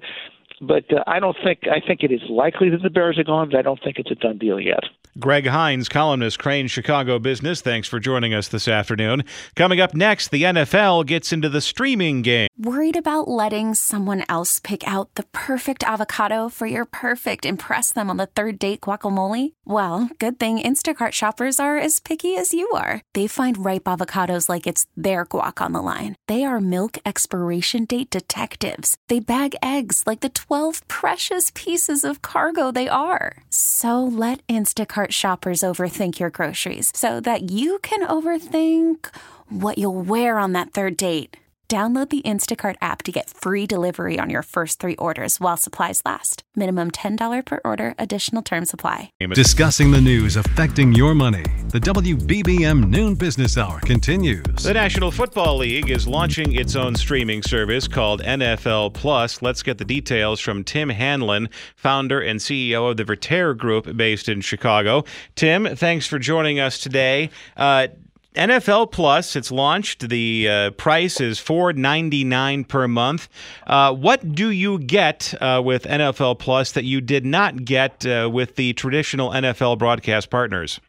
But 0.67 0.91
uh, 0.93 1.03
I 1.08 1.20
don't 1.20 1.38
think 1.43 1.62
I 1.67 1.86
think 1.86 2.03
it 2.03 2.12
is 2.12 2.22
likely 2.29 2.70
that 2.70 2.82
the 2.82 2.89
Bears 2.89 3.20
are 3.20 3.24
gone, 3.24 3.50
but 3.50 3.60
I 3.60 3.62
don't 3.62 3.82
think 3.84 4.00
it's 4.00 4.12
a 4.12 4.15
done 4.15 4.38
deal 4.38 4.60
yet. 4.60 4.84
Greg 5.20 5.46
Hinz, 5.46 5.89
columnist, 5.89 6.39
Crain 6.39 6.67
Chicago 6.67 7.20
Business. 7.20 7.62
Thanks 7.62 7.88
for 7.88 8.00
joining 8.00 8.34
us 8.34 8.48
this 8.48 8.67
afternoon. 8.67 9.24
Coming 9.55 9.79
up 9.79 9.93
next, 9.93 10.32
the 10.32 10.43
NFL 10.43 11.05
gets 11.05 11.32
into 11.32 11.50
the 11.50 11.62
streaming 11.62 12.24
game. 12.24 12.48
Worried 12.58 12.96
about 12.96 13.27
letting 13.27 13.75
someone 13.75 14.24
else 14.27 14.60
pick 14.60 14.88
out 14.88 15.13
the 15.13 15.25
perfect 15.32 15.84
avocado 15.84 16.50
for 16.50 16.65
your 16.65 16.86
perfect 16.86 17.46
impress 17.46 17.93
them 17.93 18.10
on 18.10 18.17
the 18.17 18.25
third 18.25 18.58
date 18.58 18.82
guacamole? 18.82 19.53
Well, 19.65 20.10
good 20.17 20.39
thing 20.39 20.60
Instacart 20.60 21.12
shoppers 21.12 21.60
are 21.60 21.77
as 21.77 22.00
picky 22.00 22.36
as 22.36 22.53
you 22.53 22.70
are. 22.72 23.01
They 23.13 23.27
find 23.27 23.63
ripe 23.63 23.84
avocados 23.84 24.50
like 24.50 24.65
it's 24.65 24.88
their 24.98 25.25
guac 25.25 25.62
on 25.62 25.74
the 25.74 25.82
line. 25.82 26.15
They 26.27 26.43
are 26.43 26.60
milk 26.60 26.98
expiration 27.05 27.86
date 27.86 28.10
detectives. 28.10 28.98
They 29.10 29.20
bag 29.20 29.55
eggs 29.62 30.03
like 30.08 30.22
the 30.22 30.29
12 30.29 30.52
precious 30.88 31.51
pieces 31.55 32.05
of 32.05 32.22
cargo 32.22 32.72
they 32.72 32.88
are. 32.88 33.43
So 33.50 34.03
let 34.03 34.45
Instacart 34.48 35.12
shoppers 35.12 35.62
overthink 35.62 36.19
your 36.19 36.29
groceries 36.29 36.91
so 36.93 37.19
that 37.22 37.51
you 37.51 37.79
can 37.79 38.07
overthink 38.07 39.07
what 39.50 39.79
you'll 39.79 40.01
wear 40.01 40.38
on 40.38 40.51
that 40.53 40.72
third 40.72 40.95
date. 40.98 41.36
Download 41.70 42.08
the 42.08 42.22
Instacart 42.22 42.75
app 42.82 43.01
to 43.03 43.12
get 43.12 43.29
free 43.32 43.65
delivery 43.65 44.20
on 44.20 44.29
your 44.29 44.43
first 44.43 44.79
three 44.79 44.96
orders 44.98 45.39
while 45.39 45.58
supplies 45.58 46.03
last. 46.05 46.43
Minimum 46.55 46.91
$10 46.91 47.46
per 47.46 47.60
order, 47.65 47.96
additional 47.98 48.43
term 48.43 48.65
supply. 48.65 49.10
Discussing 49.34 49.89
the 49.89 50.00
news 50.00 50.36
affecting 50.36 50.93
your 50.93 51.15
money. 51.15 51.43
The 51.70 51.79
WBBM 51.79 52.89
Noon 52.89 53.15
Business 53.15 53.58
Hour 53.58 53.79
continues. 53.79 54.43
The 54.62 54.74
National 54.74 55.10
Football 55.10 55.58
League 55.58 55.89
is 55.89 56.08
launching 56.08 56.53
its 56.53 56.75
own 56.75 56.96
streaming 56.96 57.41
service 57.41 57.88
called 57.88 58.22
NFL 58.22 58.93
Plus. 58.93 59.41
Let's 59.41 59.63
get 59.63 59.79
the 59.79 59.86
details 59.86 60.39
from 60.39 60.63
Tim 60.63 60.89
Hanlon, 60.89 61.50
founder 61.75 62.22
and 62.22 62.39
CEO 62.39 62.91
of 62.91 62.98
the 62.98 63.03
Vertere 63.03 63.55
Group 63.55 63.98
based 63.98 64.29
in 64.29 64.41
Chicago. 64.41 65.05
Tim, 65.36 65.75
thanks 65.75 66.05
for 66.05 66.20
joining 66.20 66.60
us 66.60 66.77
today. 66.77 67.32
Uh, 67.58 67.88
NFL 68.35 68.91
Plus, 68.91 69.35
it's 69.35 69.51
launched. 69.51 70.09
The 70.09 70.49
uh, 70.49 70.71
price 70.71 71.21
is 71.21 71.39
four 71.39 71.71
ninety 71.73 72.23
nine 72.23 72.63
per 72.63 72.87
month. 72.87 73.29
Uh, 73.67 73.93
what 73.93 74.33
do 74.33 74.49
you 74.49 74.79
get 74.79 75.33
uh, 75.39 75.61
with 75.63 75.83
NFL 75.83 76.39
Plus 76.39 76.71
that 76.71 76.83
you 76.83 76.99
did 76.99 77.25
not 77.25 77.63
get 77.63 78.05
uh, 78.05 78.29
with 78.31 78.55
the 78.55 78.73
traditional 78.73 79.29
NFL 79.29 79.77
broadcast 79.77 80.29
partners? 80.29 80.79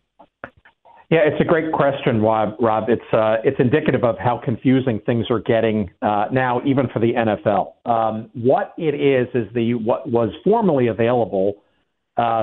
Yeah, 1.10 1.20
it's 1.26 1.40
a 1.40 1.44
great 1.44 1.70
question, 1.72 2.22
Rob. 2.22 2.56
Rob, 2.58 2.88
it's 2.88 3.12
uh, 3.12 3.36
it's 3.44 3.60
indicative 3.60 4.04
of 4.04 4.16
how 4.18 4.40
confusing 4.42 5.00
things 5.04 5.26
are 5.30 5.40
getting 5.40 5.90
uh, 6.00 6.26
now, 6.32 6.62
even 6.64 6.88
for 6.88 6.98
the 6.98 7.12
NFL. 7.12 7.74
Um, 7.84 8.30
what 8.32 8.72
it 8.78 8.94
is 8.94 9.28
is 9.34 9.52
the 9.54 9.74
what 9.74 10.08
was 10.10 10.30
formerly 10.42 10.86
available 10.86 11.56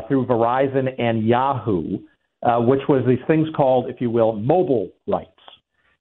through 0.08 0.25
Verizon 0.25 0.93
and 1.00 1.25
Yahoo 1.25 2.00
uh, 2.43 2.60
which 2.60 2.81
was 2.89 3.03
these 3.07 3.25
things 3.27 3.48
called, 3.55 3.89
if 3.89 4.01
you 4.01 4.10
will, 4.10 4.33
mobile 4.33 4.89
rights, 5.07 5.29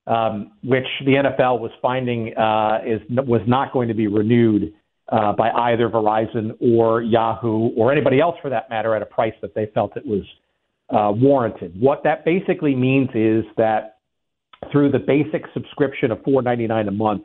um, 0.06 0.52
which 0.64 0.86
the 1.04 1.12
NFL 1.12 1.60
was 1.60 1.70
finding 1.82 2.36
uh, 2.36 2.78
is 2.86 3.00
was 3.10 3.42
not 3.46 3.72
going 3.72 3.88
to 3.88 3.94
be 3.94 4.06
renewed 4.06 4.72
uh, 5.10 5.32
by 5.32 5.50
either 5.50 5.88
Verizon 5.88 6.56
or 6.60 7.02
Yahoo 7.02 7.70
or 7.76 7.92
anybody 7.92 8.20
else 8.20 8.36
for 8.40 8.50
that 8.50 8.70
matter 8.70 8.94
at 8.94 9.02
a 9.02 9.06
price 9.06 9.34
that 9.42 9.54
they 9.54 9.66
felt 9.74 9.96
it 9.96 10.06
was 10.06 10.22
uh, 10.90 11.12
warranted. 11.12 11.78
What 11.78 12.02
that 12.04 12.24
basically 12.24 12.74
means 12.74 13.08
is 13.14 13.44
that 13.56 13.98
through 14.70 14.92
the 14.92 14.98
basic 14.98 15.42
subscription 15.54 16.10
of 16.10 16.18
$4.99 16.18 16.88
a 16.88 16.90
month 16.90 17.22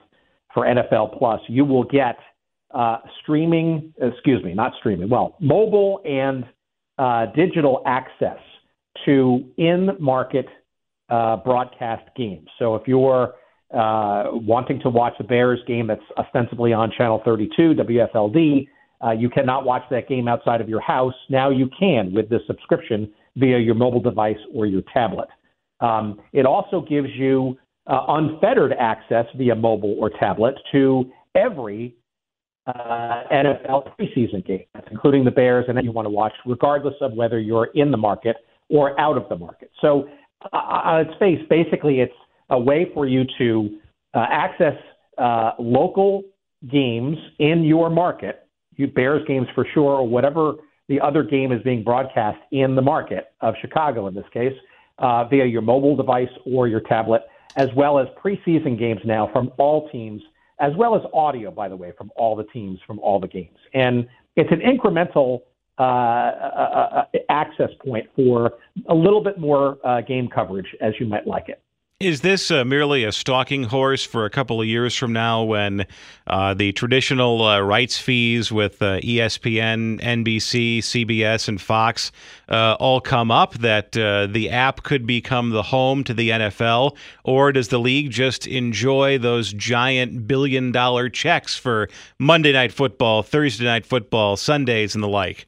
for 0.53 0.65
NFL 0.65 1.17
Plus, 1.17 1.41
you 1.47 1.65
will 1.65 1.83
get 1.83 2.17
uh, 2.73 2.97
streaming, 3.21 3.93
excuse 4.01 4.43
me, 4.43 4.53
not 4.53 4.73
streaming, 4.79 5.09
well, 5.09 5.35
mobile 5.39 6.01
and 6.05 6.45
uh, 6.97 7.27
digital 7.35 7.81
access 7.85 8.39
to 9.05 9.43
in 9.57 9.89
market 9.99 10.47
uh, 11.09 11.37
broadcast 11.37 12.09
games. 12.15 12.47
So 12.59 12.75
if 12.75 12.87
you're 12.87 13.33
uh, 13.73 14.25
wanting 14.31 14.79
to 14.81 14.89
watch 14.89 15.13
the 15.17 15.23
Bears 15.23 15.59
game 15.67 15.87
that's 15.87 16.01
ostensibly 16.17 16.73
on 16.73 16.91
Channel 16.97 17.21
32, 17.25 17.75
WFLD, 17.75 18.67
uh, 19.03 19.11
you 19.11 19.29
cannot 19.29 19.65
watch 19.65 19.83
that 19.91 20.07
game 20.07 20.27
outside 20.27 20.61
of 20.61 20.69
your 20.69 20.81
house. 20.81 21.13
Now 21.29 21.49
you 21.49 21.69
can 21.77 22.13
with 22.13 22.29
this 22.29 22.41
subscription 22.47 23.11
via 23.35 23.59
your 23.59 23.75
mobile 23.75 24.01
device 24.01 24.37
or 24.53 24.65
your 24.65 24.81
tablet. 24.93 25.27
Um, 25.81 26.21
it 26.31 26.45
also 26.45 26.81
gives 26.81 27.09
you 27.15 27.57
uh, 27.87 28.05
unfettered 28.07 28.73
access 28.79 29.25
via 29.37 29.55
mobile 29.55 29.95
or 29.99 30.09
tablet 30.09 30.55
to 30.71 31.11
every 31.35 31.95
uh, 32.67 33.23
NFL 33.31 33.91
preseason 33.99 34.45
game, 34.45 34.65
including 34.89 35.23
the 35.23 35.31
Bears, 35.31 35.65
and 35.67 35.77
that 35.77 35.83
you 35.83 35.91
want 35.91 36.05
to 36.05 36.09
watch, 36.09 36.33
regardless 36.45 36.95
of 37.01 37.13
whether 37.13 37.39
you're 37.39 37.69
in 37.75 37.91
the 37.91 37.97
market 37.97 38.37
or 38.69 38.99
out 38.99 39.17
of 39.17 39.27
the 39.29 39.37
market. 39.37 39.71
So, 39.81 40.07
uh, 40.53 40.57
on 40.57 41.01
its 41.01 41.17
face, 41.17 41.39
basically, 41.49 42.01
it's 42.01 42.13
a 42.49 42.59
way 42.59 42.91
for 42.93 43.07
you 43.07 43.23
to 43.37 43.79
uh, 44.13 44.25
access 44.29 44.75
uh, 45.17 45.51
local 45.59 46.23
games 46.71 47.17
in 47.39 47.63
your 47.63 47.89
market, 47.89 48.47
you 48.75 48.87
Bears 48.87 49.23
games 49.27 49.47
for 49.55 49.65
sure, 49.73 49.95
or 49.95 50.07
whatever 50.07 50.55
the 50.87 51.01
other 51.01 51.23
game 51.23 51.51
is 51.51 51.61
being 51.63 51.83
broadcast 51.83 52.37
in 52.51 52.75
the 52.75 52.81
market 52.81 53.33
of 53.41 53.55
Chicago 53.61 54.07
in 54.07 54.13
this 54.13 54.25
case, 54.33 54.53
uh, 54.99 55.25
via 55.25 55.45
your 55.45 55.61
mobile 55.61 55.95
device 55.95 56.29
or 56.45 56.67
your 56.67 56.81
tablet, 56.81 57.23
as 57.55 57.69
well 57.75 57.99
as 57.99 58.07
preseason 58.23 58.77
games 58.77 59.01
now 59.05 59.29
from 59.31 59.51
all 59.57 59.89
teams, 59.89 60.21
as 60.59 60.73
well 60.77 60.95
as 60.95 61.01
audio, 61.13 61.51
by 61.51 61.67
the 61.67 61.75
way, 61.75 61.91
from 61.97 62.11
all 62.15 62.35
the 62.35 62.43
teams 62.45 62.79
from 62.85 62.99
all 62.99 63.19
the 63.19 63.27
games. 63.27 63.57
And 63.73 64.07
it's 64.35 64.51
an 64.51 64.59
incremental 64.61 65.41
uh, 65.77 65.81
uh, 65.81 67.05
uh, 67.13 67.19
access 67.29 67.69
point 67.85 68.07
for 68.15 68.53
a 68.87 68.95
little 68.95 69.23
bit 69.23 69.37
more 69.37 69.77
uh, 69.83 70.01
game 70.01 70.27
coverage 70.27 70.75
as 70.81 70.93
you 70.99 71.05
might 71.05 71.27
like 71.27 71.49
it. 71.49 71.61
Is 72.01 72.19
this 72.19 72.51
uh, 72.51 72.65
merely 72.65 73.05
a 73.05 73.13
stalking 73.13 73.63
horse 73.63 74.03
for 74.03 74.25
a 74.25 74.29
couple 74.29 74.59
of 74.59 74.67
years 74.67 74.93
from 74.93 75.13
now 75.13 75.43
when 75.43 75.85
uh, 76.27 76.53
the 76.53 76.73
traditional 76.73 77.41
uh, 77.41 77.61
rights 77.61 77.97
fees 77.97 78.51
with 78.51 78.81
uh, 78.81 78.99
ESPN, 78.99 80.01
NBC, 80.01 80.79
CBS, 80.79 81.47
and 81.47 81.61
Fox 81.61 82.11
uh, 82.49 82.75
all 82.81 82.99
come 82.99 83.31
up? 83.31 83.53
That 83.53 83.95
uh, 83.95 84.27
the 84.27 84.49
app 84.49 84.83
could 84.83 85.07
become 85.07 85.51
the 85.51 85.63
home 85.63 86.03
to 86.03 86.13
the 86.13 86.31
NFL? 86.31 86.97
Or 87.23 87.53
does 87.53 87.69
the 87.69 87.79
league 87.79 88.11
just 88.11 88.45
enjoy 88.45 89.17
those 89.17 89.53
giant 89.53 90.27
billion 90.27 90.73
dollar 90.73 91.07
checks 91.07 91.55
for 91.55 91.87
Monday 92.19 92.51
Night 92.51 92.73
Football, 92.73 93.23
Thursday 93.23 93.63
Night 93.63 93.85
Football, 93.85 94.35
Sundays, 94.35 94.95
and 94.95 95.03
the 95.03 95.07
like? 95.07 95.47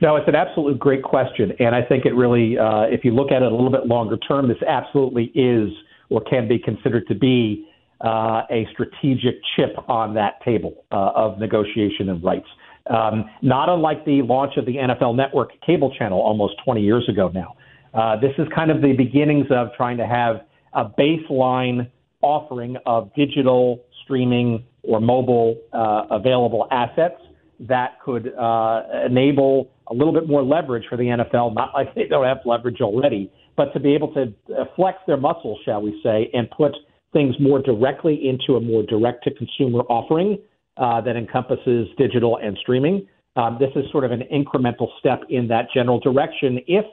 No, 0.00 0.16
it's 0.16 0.28
an 0.28 0.34
absolute 0.34 0.78
great 0.78 1.02
question, 1.02 1.52
and 1.58 1.74
I 1.74 1.82
think 1.82 2.04
it 2.04 2.14
really, 2.14 2.58
uh, 2.58 2.82
if 2.82 3.04
you 3.04 3.12
look 3.12 3.32
at 3.32 3.42
it 3.42 3.50
a 3.50 3.54
little 3.54 3.70
bit 3.70 3.86
longer 3.86 4.16
term, 4.18 4.48
this 4.48 4.62
absolutely 4.66 5.32
is 5.34 5.70
or 6.10 6.20
can 6.22 6.48
be 6.48 6.58
considered 6.58 7.06
to 7.08 7.14
be 7.14 7.66
uh, 8.04 8.42
a 8.50 8.66
strategic 8.72 9.36
chip 9.56 9.76
on 9.88 10.14
that 10.14 10.42
table 10.44 10.84
uh, 10.90 11.12
of 11.14 11.38
negotiation 11.38 12.08
and 12.08 12.22
rights. 12.22 12.46
Um, 12.88 13.30
not 13.42 13.68
unlike 13.68 14.04
the 14.04 14.22
launch 14.22 14.56
of 14.56 14.66
the 14.66 14.76
NFL 14.76 15.14
Network 15.14 15.50
cable 15.64 15.94
channel 15.96 16.20
almost 16.20 16.54
20 16.64 16.82
years 16.82 17.08
ago 17.08 17.30
now. 17.32 17.56
Uh, 17.92 18.18
this 18.18 18.32
is 18.38 18.46
kind 18.54 18.70
of 18.70 18.82
the 18.82 18.92
beginnings 18.92 19.46
of 19.50 19.68
trying 19.76 19.96
to 19.98 20.06
have 20.06 20.42
a 20.72 20.84
baseline 20.84 21.90
offering 22.22 22.76
of 22.86 23.14
digital 23.14 23.84
streaming 24.02 24.64
or 24.82 25.00
mobile 25.00 25.56
uh, 25.72 26.04
available 26.10 26.66
assets 26.70 27.20
that 27.68 28.00
could 28.04 28.32
uh, 28.34 28.82
enable 29.06 29.70
a 29.88 29.94
little 29.94 30.12
bit 30.12 30.28
more 30.28 30.42
leverage 30.42 30.84
for 30.88 30.96
the 30.96 31.04
NFL, 31.04 31.54
not 31.54 31.70
like 31.74 31.94
they 31.94 32.06
don't 32.06 32.24
have 32.24 32.38
leverage 32.44 32.80
already, 32.80 33.30
but 33.56 33.72
to 33.72 33.80
be 33.80 33.94
able 33.94 34.12
to 34.14 34.32
uh, 34.54 34.64
flex 34.76 34.98
their 35.06 35.16
muscles, 35.16 35.58
shall 35.64 35.82
we 35.82 36.00
say, 36.02 36.30
and 36.32 36.50
put 36.50 36.72
things 37.12 37.34
more 37.40 37.60
directly 37.60 38.28
into 38.28 38.56
a 38.56 38.60
more 38.60 38.82
direct 38.84 39.24
to 39.24 39.34
consumer 39.34 39.80
offering 39.90 40.38
uh, 40.76 41.00
that 41.00 41.16
encompasses 41.16 41.88
digital 41.98 42.38
and 42.42 42.56
streaming. 42.60 43.06
Um, 43.36 43.58
this 43.60 43.70
is 43.76 43.90
sort 43.90 44.04
of 44.04 44.12
an 44.12 44.22
incremental 44.32 44.88
step 44.98 45.22
in 45.28 45.48
that 45.48 45.66
general 45.74 46.00
direction 46.00 46.60
if 46.66 46.84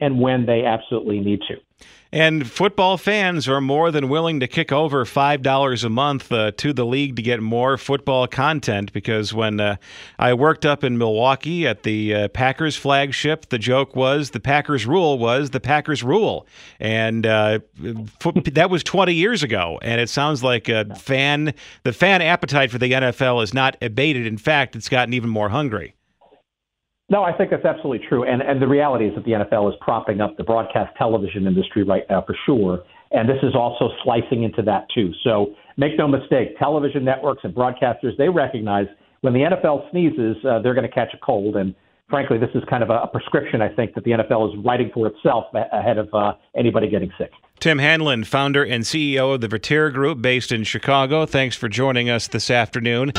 and 0.00 0.20
when 0.20 0.46
they 0.46 0.64
absolutely 0.64 1.20
need 1.20 1.40
to. 1.48 1.56
And 2.14 2.48
football 2.48 2.96
fans 2.96 3.48
are 3.48 3.60
more 3.60 3.90
than 3.90 4.08
willing 4.08 4.38
to 4.38 4.46
kick 4.46 4.70
over 4.70 5.04
$5 5.04 5.84
a 5.84 5.88
month 5.88 6.30
uh, 6.30 6.52
to 6.52 6.72
the 6.72 6.86
league 6.86 7.16
to 7.16 7.22
get 7.22 7.40
more 7.42 7.76
football 7.76 8.28
content 8.28 8.92
because 8.92 9.34
when 9.34 9.58
uh, 9.58 9.78
I 10.16 10.34
worked 10.34 10.64
up 10.64 10.84
in 10.84 10.96
Milwaukee 10.96 11.66
at 11.66 11.82
the 11.82 12.14
uh, 12.14 12.28
Packers 12.28 12.76
flagship, 12.76 13.48
the 13.48 13.58
joke 13.58 13.96
was 13.96 14.30
the 14.30 14.38
Packers 14.38 14.86
rule 14.86 15.18
was 15.18 15.50
the 15.50 15.58
Packers 15.58 16.04
rule. 16.04 16.46
And 16.78 17.26
uh, 17.26 17.58
that 17.80 18.68
was 18.70 18.84
20 18.84 19.12
years 19.12 19.42
ago. 19.42 19.80
And 19.82 20.00
it 20.00 20.08
sounds 20.08 20.40
like 20.44 20.68
a 20.68 20.94
fan, 20.94 21.52
the 21.82 21.92
fan 21.92 22.22
appetite 22.22 22.70
for 22.70 22.78
the 22.78 22.92
NFL 22.92 23.42
is 23.42 23.52
not 23.52 23.76
abated. 23.82 24.24
In 24.24 24.38
fact, 24.38 24.76
it's 24.76 24.88
gotten 24.88 25.14
even 25.14 25.30
more 25.30 25.48
hungry. 25.48 25.96
No, 27.10 27.22
I 27.22 27.36
think 27.36 27.50
that's 27.50 27.64
absolutely 27.64 28.06
true. 28.08 28.24
And 28.24 28.40
and 28.40 28.60
the 28.60 28.68
reality 28.68 29.06
is 29.06 29.14
that 29.14 29.24
the 29.24 29.32
NFL 29.32 29.68
is 29.70 29.74
propping 29.80 30.20
up 30.20 30.36
the 30.36 30.44
broadcast 30.44 30.96
television 30.96 31.46
industry 31.46 31.82
right 31.82 32.04
now 32.08 32.24
for 32.26 32.36
sure. 32.46 32.82
And 33.12 33.28
this 33.28 33.38
is 33.42 33.54
also 33.54 33.90
slicing 34.02 34.42
into 34.42 34.62
that 34.62 34.86
too. 34.94 35.12
So 35.22 35.54
make 35.76 35.96
no 35.98 36.08
mistake, 36.08 36.58
television 36.58 37.04
networks 37.04 37.44
and 37.44 37.54
broadcasters 37.54 38.16
they 38.18 38.28
recognize 38.28 38.86
when 39.24 39.32
the 39.32 39.40
NFL 39.40 39.90
sneezes, 39.90 40.36
uh, 40.44 40.60
they're 40.60 40.74
going 40.74 40.86
to 40.86 40.94
catch 40.94 41.14
a 41.14 41.18
cold. 41.18 41.56
And 41.56 41.74
frankly, 42.10 42.36
this 42.36 42.50
is 42.54 42.62
kind 42.68 42.82
of 42.82 42.90
a, 42.90 43.06
prescription 43.06 43.62
I 43.62 43.68
think 43.74 43.94
that 43.94 44.04
the 44.04 44.10
NFL 44.10 44.52
is 44.52 44.64
writing 44.64 44.90
for 44.92 45.06
itself 45.06 45.46
ahead 45.54 45.96
of 45.96 46.12
uh, 46.12 46.34
anybody 46.54 46.90
getting 46.90 47.10
sick. 47.16 47.30
Tim 47.58 47.78
Hanlon, 47.78 48.24
founder 48.24 48.62
and 48.62 48.84
CEO 48.84 49.34
of 49.34 49.40
the 49.40 49.48
Vertere 49.48 49.90
Group 49.90 50.20
based 50.20 50.52
in 50.52 50.64
Chicago. 50.64 51.24
Thanks 51.24 51.56
for 51.56 51.70
joining 51.70 52.10
us 52.10 52.28
this 52.28 52.50
afternoon. 52.50 53.12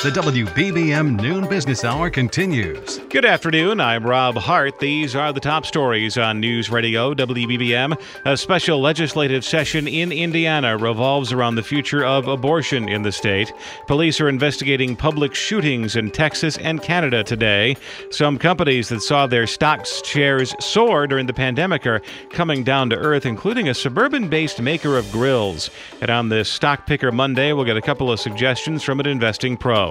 The 0.00 0.10
WBBM 0.10 1.20
Noon 1.20 1.48
Business 1.48 1.84
Hour 1.84 2.08
continues. 2.08 2.98
Good 3.10 3.24
afternoon. 3.24 3.80
I'm 3.80 4.06
Rob 4.06 4.36
Hart. 4.36 4.78
These 4.78 5.16
are 5.16 5.32
the 5.32 5.40
top 5.40 5.66
stories 5.66 6.16
on 6.16 6.38
News 6.38 6.70
Radio 6.70 7.14
WBBM. 7.14 8.00
A 8.24 8.36
special 8.36 8.80
legislative 8.80 9.44
session 9.44 9.88
in 9.88 10.12
Indiana 10.12 10.76
revolves 10.76 11.32
around 11.32 11.56
the 11.56 11.64
future 11.64 12.04
of 12.04 12.28
abortion 12.28 12.88
in 12.88 13.02
the 13.02 13.10
state. 13.10 13.52
Police 13.88 14.20
are 14.20 14.28
investigating 14.28 14.94
public 14.94 15.34
shootings 15.34 15.96
in 15.96 16.12
Texas 16.12 16.58
and 16.58 16.80
Canada 16.80 17.24
today. 17.24 17.76
Some 18.12 18.38
companies 18.38 18.90
that 18.90 19.00
saw 19.00 19.26
their 19.26 19.48
stocks 19.48 20.06
shares 20.06 20.54
soar 20.60 21.08
during 21.08 21.26
the 21.26 21.34
pandemic 21.34 21.88
are 21.88 22.02
coming 22.30 22.62
down 22.62 22.88
to 22.90 22.96
earth, 22.96 23.26
including 23.26 23.68
a 23.68 23.74
suburban 23.74 24.28
based 24.28 24.62
maker 24.62 24.96
of 24.96 25.10
grills. 25.10 25.70
And 26.00 26.08
on 26.08 26.28
this 26.28 26.48
Stock 26.48 26.86
Picker 26.86 27.10
Monday, 27.10 27.52
we'll 27.52 27.64
get 27.64 27.76
a 27.76 27.82
couple 27.82 28.12
of 28.12 28.20
suggestions 28.20 28.84
from 28.84 29.00
an 29.00 29.08
investing 29.08 29.56
pro. 29.56 29.87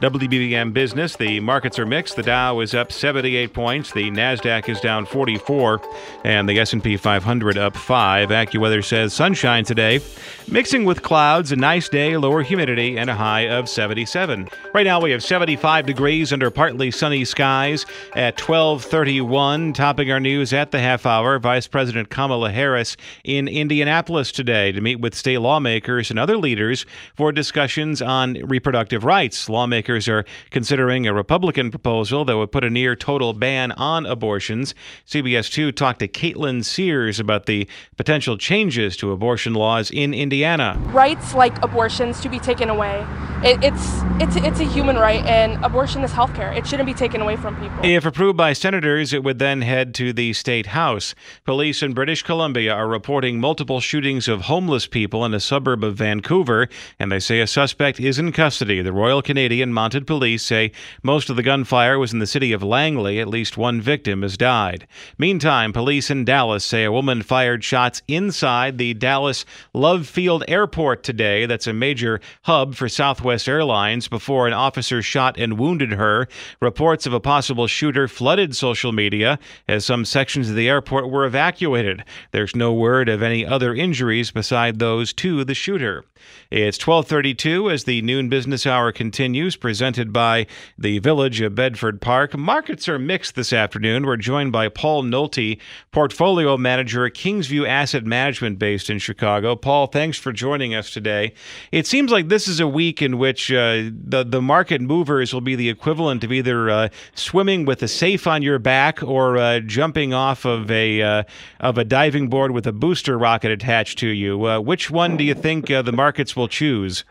WBBM 0.00 0.72
business, 0.72 1.16
the 1.16 1.40
markets 1.40 1.78
are 1.78 1.86
mixed. 1.86 2.16
The 2.16 2.22
Dow 2.22 2.60
is 2.60 2.74
up 2.74 2.92
78 2.92 3.54
points, 3.54 3.92
the 3.92 4.10
Nasdaq 4.10 4.68
is 4.68 4.80
down 4.80 5.06
44, 5.06 5.80
and 6.24 6.48
the 6.48 6.58
S&P 6.58 6.96
500 6.96 7.56
up 7.56 7.76
5. 7.76 8.28
AccuWeather 8.28 8.84
says 8.84 9.14
sunshine 9.14 9.64
today, 9.64 10.00
mixing 10.48 10.84
with 10.84 11.02
clouds, 11.02 11.52
a 11.52 11.56
nice 11.56 11.88
day, 11.88 12.16
lower 12.16 12.42
humidity 12.42 12.98
and 12.98 13.08
a 13.08 13.14
high 13.14 13.48
of 13.48 13.68
77. 13.68 14.48
Right 14.74 14.86
now 14.86 15.00
we 15.00 15.10
have 15.12 15.22
75 15.22 15.86
degrees 15.86 16.32
under 16.32 16.50
partly 16.50 16.90
sunny 16.90 17.24
skies 17.24 17.86
at 18.16 18.36
12:31. 18.36 19.72
Topping 19.72 20.10
our 20.10 20.20
news 20.20 20.52
at 20.52 20.72
the 20.72 20.80
half 20.80 21.06
hour, 21.06 21.38
Vice 21.38 21.68
President 21.68 22.10
Kamala 22.10 22.50
Harris 22.50 22.96
in 23.22 23.46
Indianapolis 23.46 24.32
today 24.32 24.72
to 24.72 24.80
meet 24.80 24.98
with 24.98 25.14
state 25.14 25.38
lawmakers 25.38 26.10
and 26.10 26.18
other 26.18 26.36
leaders 26.36 26.84
for 27.14 27.30
discussions 27.30 28.02
on 28.02 28.34
reproductive 28.44 29.04
rights. 29.04 29.37
Lawmakers 29.46 30.08
are 30.08 30.24
considering 30.50 31.06
a 31.06 31.12
Republican 31.12 31.70
proposal 31.70 32.24
that 32.24 32.38
would 32.38 32.50
put 32.50 32.64
a 32.64 32.70
near 32.70 32.96
total 32.96 33.34
ban 33.34 33.72
on 33.72 34.06
abortions. 34.06 34.74
CBS 35.06 35.52
2 35.52 35.70
talked 35.72 35.98
to 35.98 36.08
Caitlin 36.08 36.64
Sears 36.64 37.20
about 37.20 37.44
the 37.44 37.68
potential 37.98 38.38
changes 38.38 38.96
to 38.96 39.12
abortion 39.12 39.52
laws 39.52 39.90
in 39.90 40.14
Indiana. 40.14 40.80
Rights 40.86 41.34
like 41.34 41.62
abortions 41.62 42.22
to 42.22 42.30
be 42.30 42.38
taken 42.38 42.70
away. 42.70 43.06
It, 43.44 43.62
it's 43.62 44.00
it's 44.20 44.34
it's 44.34 44.60
a 44.60 44.64
human 44.64 44.96
right, 44.96 45.24
and 45.24 45.64
abortion 45.64 46.02
is 46.02 46.10
health 46.10 46.34
care. 46.34 46.50
It 46.52 46.66
shouldn't 46.66 46.86
be 46.86 46.94
taken 46.94 47.20
away 47.20 47.36
from 47.36 47.54
people. 47.60 47.78
If 47.84 48.04
approved 48.04 48.36
by 48.36 48.52
senators, 48.52 49.12
it 49.12 49.22
would 49.22 49.38
then 49.38 49.62
head 49.62 49.94
to 49.96 50.12
the 50.12 50.32
state 50.32 50.66
house. 50.66 51.14
Police 51.44 51.80
in 51.80 51.92
British 51.92 52.24
Columbia 52.24 52.72
are 52.72 52.88
reporting 52.88 53.38
multiple 53.38 53.78
shootings 53.78 54.26
of 54.26 54.42
homeless 54.42 54.88
people 54.88 55.24
in 55.24 55.34
a 55.34 55.40
suburb 55.40 55.84
of 55.84 55.94
Vancouver, 55.94 56.68
and 56.98 57.12
they 57.12 57.20
say 57.20 57.40
a 57.40 57.46
suspect 57.46 58.00
is 58.00 58.18
in 58.18 58.32
custody. 58.32 58.82
The 58.82 58.92
Royal 58.92 59.22
Canadian 59.28 59.74
Mounted 59.74 60.06
Police 60.06 60.42
say 60.42 60.72
most 61.02 61.28
of 61.28 61.36
the 61.36 61.42
gunfire 61.42 61.98
was 61.98 62.14
in 62.14 62.18
the 62.18 62.26
city 62.26 62.50
of 62.54 62.62
Langley. 62.62 63.20
At 63.20 63.28
least 63.28 63.58
one 63.58 63.78
victim 63.78 64.22
has 64.22 64.38
died. 64.38 64.86
Meantime, 65.18 65.70
police 65.70 66.08
in 66.08 66.24
Dallas 66.24 66.64
say 66.64 66.84
a 66.84 66.90
woman 66.90 67.20
fired 67.20 67.62
shots 67.62 68.00
inside 68.08 68.78
the 68.78 68.94
Dallas 68.94 69.44
Love 69.74 70.06
Field 70.06 70.44
Airport 70.48 71.02
today. 71.02 71.44
That's 71.44 71.66
a 71.66 71.74
major 71.74 72.22
hub 72.44 72.74
for 72.74 72.88
Southwest 72.88 73.46
Airlines 73.46 74.08
before 74.08 74.46
an 74.46 74.54
officer 74.54 75.02
shot 75.02 75.38
and 75.38 75.58
wounded 75.58 75.92
her. 75.92 76.26
Reports 76.62 77.04
of 77.04 77.12
a 77.12 77.20
possible 77.20 77.66
shooter 77.66 78.08
flooded 78.08 78.56
social 78.56 78.92
media 78.92 79.38
as 79.68 79.84
some 79.84 80.06
sections 80.06 80.48
of 80.48 80.56
the 80.56 80.70
airport 80.70 81.10
were 81.10 81.26
evacuated. 81.26 82.02
There's 82.30 82.56
no 82.56 82.72
word 82.72 83.10
of 83.10 83.22
any 83.22 83.44
other 83.44 83.74
injuries 83.74 84.30
beside 84.30 84.78
those 84.78 85.12
to 85.12 85.44
the 85.44 85.54
shooter. 85.54 86.06
It's 86.50 86.78
1232 86.78 87.70
as 87.70 87.84
the 87.84 88.00
noon 88.02 88.28
business 88.28 88.66
hour 88.66 88.92
continues, 88.92 89.56
presented 89.56 90.12
by 90.12 90.46
the 90.78 90.98
Village 90.98 91.40
of 91.40 91.54
Bedford 91.54 92.00
Park. 92.00 92.36
Markets 92.36 92.88
are 92.88 92.98
mixed 92.98 93.34
this 93.34 93.52
afternoon. 93.52 94.06
We're 94.06 94.16
joined 94.16 94.52
by 94.52 94.68
Paul 94.68 95.02
Nolte, 95.02 95.58
portfolio 95.92 96.56
manager 96.56 97.04
at 97.06 97.14
Kingsview 97.14 97.68
Asset 97.68 98.04
Management 98.04 98.58
based 98.58 98.88
in 98.88 98.98
Chicago. 98.98 99.56
Paul, 99.56 99.88
thanks 99.88 100.16
for 100.16 100.32
joining 100.32 100.74
us 100.74 100.90
today. 100.90 101.34
It 101.70 101.86
seems 101.86 102.10
like 102.10 102.28
this 102.28 102.48
is 102.48 102.60
a 102.60 102.68
week 102.68 103.02
in 103.02 103.18
which 103.18 103.52
uh, 103.52 103.90
the, 103.92 104.24
the 104.26 104.40
market 104.40 104.80
movers 104.80 105.34
will 105.34 105.40
be 105.40 105.54
the 105.54 105.68
equivalent 105.68 106.24
of 106.24 106.32
either 106.32 106.70
uh, 106.70 106.88
swimming 107.14 107.64
with 107.64 107.82
a 107.82 107.88
safe 107.88 108.26
on 108.26 108.42
your 108.42 108.58
back 108.58 109.02
or 109.02 109.36
uh, 109.36 109.60
jumping 109.60 110.14
off 110.14 110.44
of 110.44 110.70
a, 110.70 111.02
uh, 111.02 111.22
of 111.60 111.78
a 111.78 111.84
diving 111.84 112.28
board 112.28 112.52
with 112.52 112.66
a 112.66 112.72
booster 112.72 113.18
rocket 113.18 113.50
attached 113.50 113.98
to 113.98 114.08
you. 114.08 114.46
Uh, 114.46 114.60
which 114.60 114.90
one 114.90 115.16
do 115.16 115.24
you 115.24 115.34
think 115.34 115.70
uh, 115.70 115.82
the 115.82 115.92
markets 116.08 116.34
will 116.34 116.48
choose? 116.48 117.04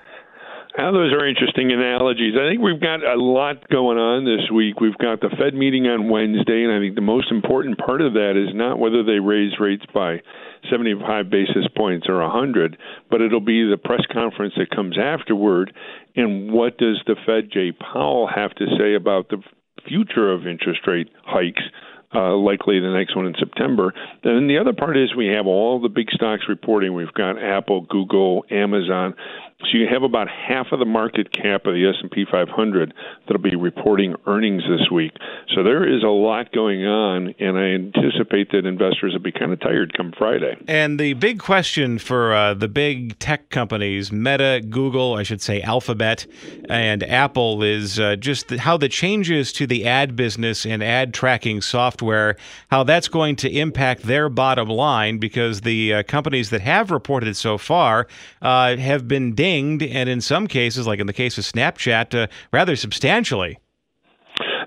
Now, 0.75 0.91
those 0.91 1.13
are 1.13 1.27
interesting 1.27 1.71
analogies. 1.71 2.33
I 2.33 2.49
think 2.49 2.61
we've 2.61 2.81
got 2.81 3.05
a 3.05 3.13
lot 3.13 3.69
going 3.69 3.99
on 3.99 4.25
this 4.25 4.49
week. 4.49 4.81
We've 4.81 4.97
got 4.97 5.21
the 5.21 5.29
Fed 5.37 5.53
meeting 5.53 5.85
on 5.85 6.09
Wednesday, 6.09 6.63
and 6.63 6.73
I 6.73 6.79
think 6.79 6.95
the 6.95 7.05
most 7.05 7.29
important 7.29 7.77
part 7.77 8.01
of 8.01 8.13
that 8.13 8.33
is 8.33 8.55
not 8.55 8.79
whether 8.79 9.03
they 9.03 9.19
raise 9.19 9.53
rates 9.59 9.85
by 9.93 10.21
75 10.71 11.29
basis 11.29 11.69
points 11.77 12.07
or 12.09 12.21
100, 12.21 12.77
but 13.11 13.21
it'll 13.21 13.39
be 13.39 13.69
the 13.69 13.77
press 13.77 14.01
conference 14.11 14.55
that 14.57 14.75
comes 14.75 14.97
afterward. 14.97 15.73
And 16.15 16.51
what 16.51 16.79
does 16.79 16.97
the 17.05 17.17
Fed, 17.23 17.51
Jay 17.53 17.71
Powell, 17.71 18.27
have 18.33 18.55
to 18.55 18.65
say 18.79 18.95
about 18.95 19.29
the 19.29 19.43
future 19.87 20.33
of 20.33 20.47
interest 20.47 20.81
rate 20.87 21.09
hikes? 21.23 21.61
Uh, 22.15 22.37
likely 22.37 22.79
the 22.79 22.89
next 22.89 23.17
one 23.17 23.25
in 23.25 23.35
September. 23.37 23.93
And 24.23 24.35
then 24.37 24.47
the 24.47 24.59
other 24.59 24.71
part 24.71 24.95
is 24.95 25.13
we 25.13 25.27
have 25.27 25.45
all 25.45 25.81
the 25.81 25.89
big 25.89 26.09
stocks 26.11 26.43
reporting. 26.47 26.93
We've 26.93 27.13
got 27.13 27.37
Apple, 27.37 27.81
Google, 27.81 28.45
Amazon. 28.49 29.13
So 29.61 29.69
you 29.73 29.87
have 29.91 30.03
about 30.03 30.27
half 30.29 30.67
of 30.71 30.77
the 30.77 30.85
market 30.85 31.31
cap 31.31 31.65
of 31.65 31.73
the 31.73 31.87
S&P 31.89 32.25
500 32.29 32.93
that'll 33.25 33.41
be 33.41 33.55
reporting 33.55 34.15
earnings 34.27 34.61
this 34.69 34.91
week. 34.91 35.13
So 35.55 35.63
there 35.63 35.83
is 35.83 36.03
a 36.03 36.09
lot 36.09 36.51
going 36.51 36.85
on, 36.85 37.33
and 37.39 37.57
I 37.57 37.69
anticipate 37.69 38.51
that 38.51 38.67
investors 38.67 39.13
will 39.13 39.19
be 39.19 39.31
kind 39.31 39.51
of 39.51 39.59
tired 39.59 39.97
come 39.97 40.13
Friday. 40.15 40.57
And 40.67 40.99
the 40.99 41.13
big 41.13 41.39
question 41.39 41.97
for 41.97 42.35
uh, 42.35 42.53
the 42.53 42.67
big 42.67 43.17
tech 43.17 43.49
companies, 43.49 44.11
Meta, 44.11 44.61
Google, 44.69 45.15
I 45.15 45.23
should 45.23 45.41
say 45.41 45.59
Alphabet, 45.63 46.27
and 46.69 47.01
Apple, 47.01 47.63
is 47.63 47.99
uh, 47.99 48.15
just 48.15 48.51
how 48.51 48.77
the 48.77 48.89
changes 48.89 49.51
to 49.53 49.65
the 49.65 49.87
ad 49.87 50.15
business 50.15 50.67
and 50.67 50.83
ad 50.83 51.15
tracking 51.15 51.61
software, 51.61 52.35
how 52.69 52.83
that's 52.83 53.07
going 53.07 53.35
to 53.37 53.49
impact 53.49 54.03
their 54.03 54.29
bottom 54.29 54.69
line, 54.69 55.17
because 55.17 55.61
the 55.61 55.95
uh, 55.95 56.03
companies 56.03 56.51
that 56.51 56.61
have 56.61 56.91
reported 56.91 57.35
so 57.35 57.57
far 57.57 58.05
uh, 58.43 58.77
have 58.77 59.07
been 59.07 59.33
dinged, 59.47 59.83
and 59.83 60.09
in 60.09 60.21
some 60.21 60.47
cases, 60.47 60.87
like 60.87 60.99
in 60.99 61.07
the 61.07 61.13
case 61.13 61.37
of 61.37 61.43
Snapchat, 61.43 62.23
uh, 62.23 62.27
rather 62.51 62.75
substantially. 62.75 63.57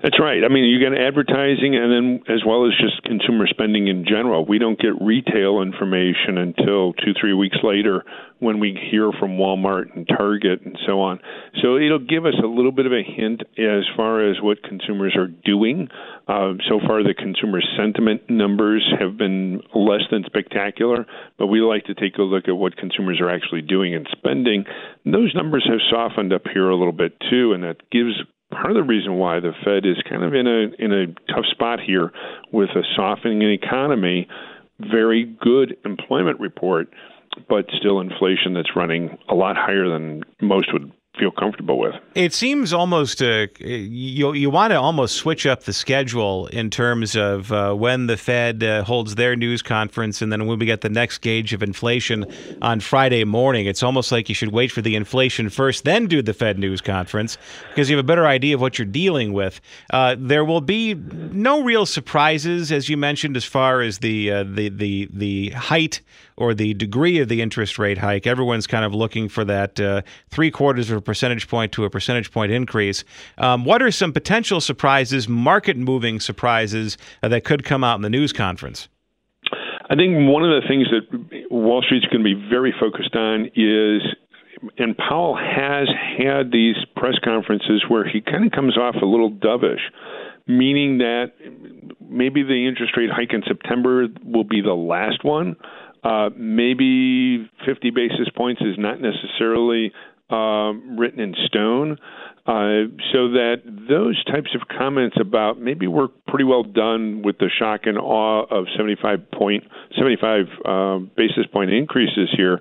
That's 0.03 0.19
right. 0.19 0.43
I 0.43 0.47
mean, 0.47 0.65
you 0.65 0.79
get 0.79 0.97
advertising, 0.97 1.75
and 1.75 1.91
then 1.93 2.23
as 2.27 2.41
well 2.45 2.65
as 2.65 2.73
just 2.81 3.03
consumer 3.03 3.45
spending 3.47 3.87
in 3.87 4.03
general. 4.03 4.43
We 4.43 4.57
don't 4.57 4.79
get 4.79 4.99
retail 4.99 5.61
information 5.61 6.39
until 6.39 6.93
two, 6.93 7.13
three 7.19 7.33
weeks 7.33 7.57
later 7.61 8.03
when 8.39 8.59
we 8.59 8.75
hear 8.89 9.11
from 9.19 9.37
Walmart 9.37 9.95
and 9.95 10.07
Target 10.07 10.61
and 10.65 10.75
so 10.87 11.01
on. 11.01 11.19
So 11.61 11.77
it'll 11.77 11.99
give 11.99 12.25
us 12.25 12.33
a 12.43 12.47
little 12.47 12.71
bit 12.71 12.87
of 12.87 12.91
a 12.91 13.03
hint 13.03 13.43
as 13.59 13.85
far 13.95 14.27
as 14.27 14.41
what 14.41 14.63
consumers 14.63 15.15
are 15.15 15.27
doing. 15.27 15.87
Uh, 16.27 16.53
so 16.67 16.79
far, 16.79 17.03
the 17.03 17.13
consumer 17.13 17.61
sentiment 17.77 18.27
numbers 18.27 18.83
have 18.99 19.17
been 19.17 19.61
less 19.75 20.01
than 20.09 20.23
spectacular, 20.25 21.05
but 21.37 21.45
we 21.45 21.61
like 21.61 21.85
to 21.85 21.93
take 21.93 22.17
a 22.17 22.23
look 22.23 22.47
at 22.47 22.53
what 22.53 22.75
consumers 22.75 23.21
are 23.21 23.29
actually 23.29 23.61
doing 23.61 23.93
and 23.93 24.07
spending. 24.11 24.65
Those 25.05 25.35
numbers 25.35 25.67
have 25.69 25.79
softened 25.91 26.33
up 26.33 26.47
here 26.51 26.69
a 26.69 26.75
little 26.75 26.91
bit 26.91 27.13
too, 27.29 27.53
and 27.53 27.63
that 27.63 27.77
gives 27.91 28.15
part 28.51 28.69
of 28.71 28.75
the 28.75 28.83
reason 28.83 29.15
why 29.15 29.39
the 29.39 29.53
Fed 29.63 29.85
is 29.85 29.97
kind 30.09 30.23
of 30.23 30.33
in 30.33 30.47
a 30.47 30.83
in 30.83 30.91
a 30.93 31.07
tough 31.33 31.45
spot 31.51 31.79
here 31.79 32.11
with 32.51 32.69
a 32.71 32.83
softening 32.95 33.41
economy, 33.41 34.27
very 34.79 35.25
good 35.41 35.77
employment 35.85 36.39
report, 36.39 36.89
but 37.49 37.65
still 37.79 37.99
inflation 37.99 38.53
that's 38.53 38.75
running 38.75 39.17
a 39.29 39.35
lot 39.35 39.55
higher 39.55 39.87
than 39.87 40.23
most 40.41 40.71
would 40.73 40.91
feel 41.17 41.31
comfortable 41.31 41.77
with. 41.77 41.95
It 42.15 42.33
seems 42.33 42.71
almost 42.71 43.21
uh, 43.21 43.47
you 43.59 44.33
you 44.33 44.49
want 44.49 44.71
to 44.71 44.79
almost 44.79 45.17
switch 45.17 45.45
up 45.45 45.63
the 45.63 45.73
schedule 45.73 46.47
in 46.47 46.69
terms 46.69 47.15
of 47.15 47.51
uh, 47.51 47.73
when 47.73 48.07
the 48.07 48.15
Fed 48.15 48.63
uh, 48.63 48.83
holds 48.83 49.15
their 49.15 49.35
news 49.35 49.61
conference 49.61 50.21
and 50.21 50.31
then 50.31 50.47
when 50.47 50.57
we 50.57 50.65
get 50.65 50.81
the 50.81 50.89
next 50.89 51.19
gauge 51.19 51.53
of 51.53 51.61
inflation 51.61 52.25
on 52.61 52.79
Friday 52.79 53.23
morning. 53.25 53.65
It's 53.65 53.83
almost 53.83 54.11
like 54.11 54.29
you 54.29 54.35
should 54.35 54.53
wait 54.53 54.71
for 54.71 54.81
the 54.81 54.95
inflation 54.95 55.49
first, 55.49 55.83
then 55.83 56.07
do 56.07 56.21
the 56.21 56.33
Fed 56.33 56.57
news 56.57 56.79
conference 56.79 57.37
because 57.69 57.89
you 57.89 57.97
have 57.97 58.05
a 58.05 58.07
better 58.07 58.25
idea 58.25 58.55
of 58.55 58.61
what 58.61 58.79
you're 58.79 58.85
dealing 58.85 59.33
with. 59.33 59.59
Uh, 59.91 60.15
there 60.17 60.45
will 60.45 60.61
be 60.61 60.93
no 60.93 61.61
real 61.61 61.85
surprises, 61.85 62.71
as 62.71 62.87
you 62.87 62.95
mentioned, 62.95 63.35
as 63.35 63.43
far 63.43 63.81
as 63.81 63.99
the 63.99 64.31
uh, 64.31 64.43
the 64.43 64.69
the 64.69 65.09
the 65.11 65.49
height 65.49 66.01
or 66.37 66.53
the 66.53 66.73
degree 66.73 67.19
of 67.19 67.29
the 67.29 67.41
interest 67.41 67.77
rate 67.77 67.99
hike. 67.99 68.25
Everyone's 68.25 68.67
kind 68.67 68.83
of 68.83 68.95
looking 68.95 69.29
for 69.29 69.45
that 69.45 69.79
uh, 69.79 70.01
three 70.29 70.49
quarters 70.49 70.89
of 70.89 71.00
a 71.01 71.03
percentage 71.03 71.47
point 71.47 71.71
to 71.73 71.83
a 71.83 71.89
percentage 71.89 72.31
point 72.31 72.51
increase. 72.51 73.03
Um, 73.37 73.65
what 73.65 73.81
are 73.81 73.91
some 73.91 74.13
potential 74.13 74.61
surprises, 74.61 75.27
market 75.27 75.77
moving 75.77 76.19
surprises 76.19 76.97
uh, 77.23 77.27
that 77.29 77.43
could 77.43 77.65
come 77.65 77.83
out 77.83 77.95
in 77.95 78.01
the 78.01 78.09
news 78.09 78.31
conference? 78.31 78.87
I 79.89 79.95
think 79.95 80.29
one 80.29 80.43
of 80.43 80.61
the 80.61 80.67
things 80.69 80.87
that 80.91 81.51
Wall 81.51 81.81
Street's 81.81 82.05
going 82.05 82.23
to 82.23 82.35
be 82.35 82.49
very 82.49 82.73
focused 82.79 83.15
on 83.15 83.51
is 83.55 84.01
and 84.77 84.95
Powell 84.97 85.35
has 85.35 85.87
had 86.17 86.51
these 86.51 86.75
press 86.95 87.15
conferences 87.23 87.83
where 87.87 88.07
he 88.07 88.21
kind 88.21 88.45
of 88.45 88.51
comes 88.51 88.77
off 88.77 88.95
a 89.01 89.05
little 89.05 89.31
dovish, 89.31 89.81
meaning 90.47 90.99
that 90.99 91.31
maybe 91.99 92.43
the 92.43 92.67
interest 92.67 92.95
rate 92.95 93.09
hike 93.11 93.33
in 93.33 93.41
September 93.47 94.07
will 94.23 94.43
be 94.43 94.61
the 94.61 94.73
last 94.73 95.23
one. 95.23 95.55
Uh, 96.03 96.29
maybe 96.35 97.49
50 97.65 97.91
basis 97.91 98.27
points 98.35 98.61
is 98.61 98.75
not 98.77 98.99
necessarily 99.01 99.91
uh, 100.31 100.73
written 100.97 101.19
in 101.19 101.35
stone. 101.45 101.97
Uh, 102.47 102.89
so 103.13 103.29
that 103.37 103.61
those 103.87 104.23
types 104.25 104.55
of 104.55 104.67
comments 104.67 105.15
about 105.21 105.59
maybe 105.61 105.85
we're 105.85 106.07
pretty 106.27 106.43
well 106.43 106.63
done 106.63 107.21
with 107.23 107.37
the 107.37 107.49
shock 107.59 107.81
and 107.83 107.99
awe 107.99 108.43
of 108.49 108.65
75 108.75 109.29
point 109.29 109.63
75 109.95 110.45
uh, 110.65 110.97
basis 111.15 111.45
point 111.53 111.69
increases 111.69 112.29
here, 112.35 112.59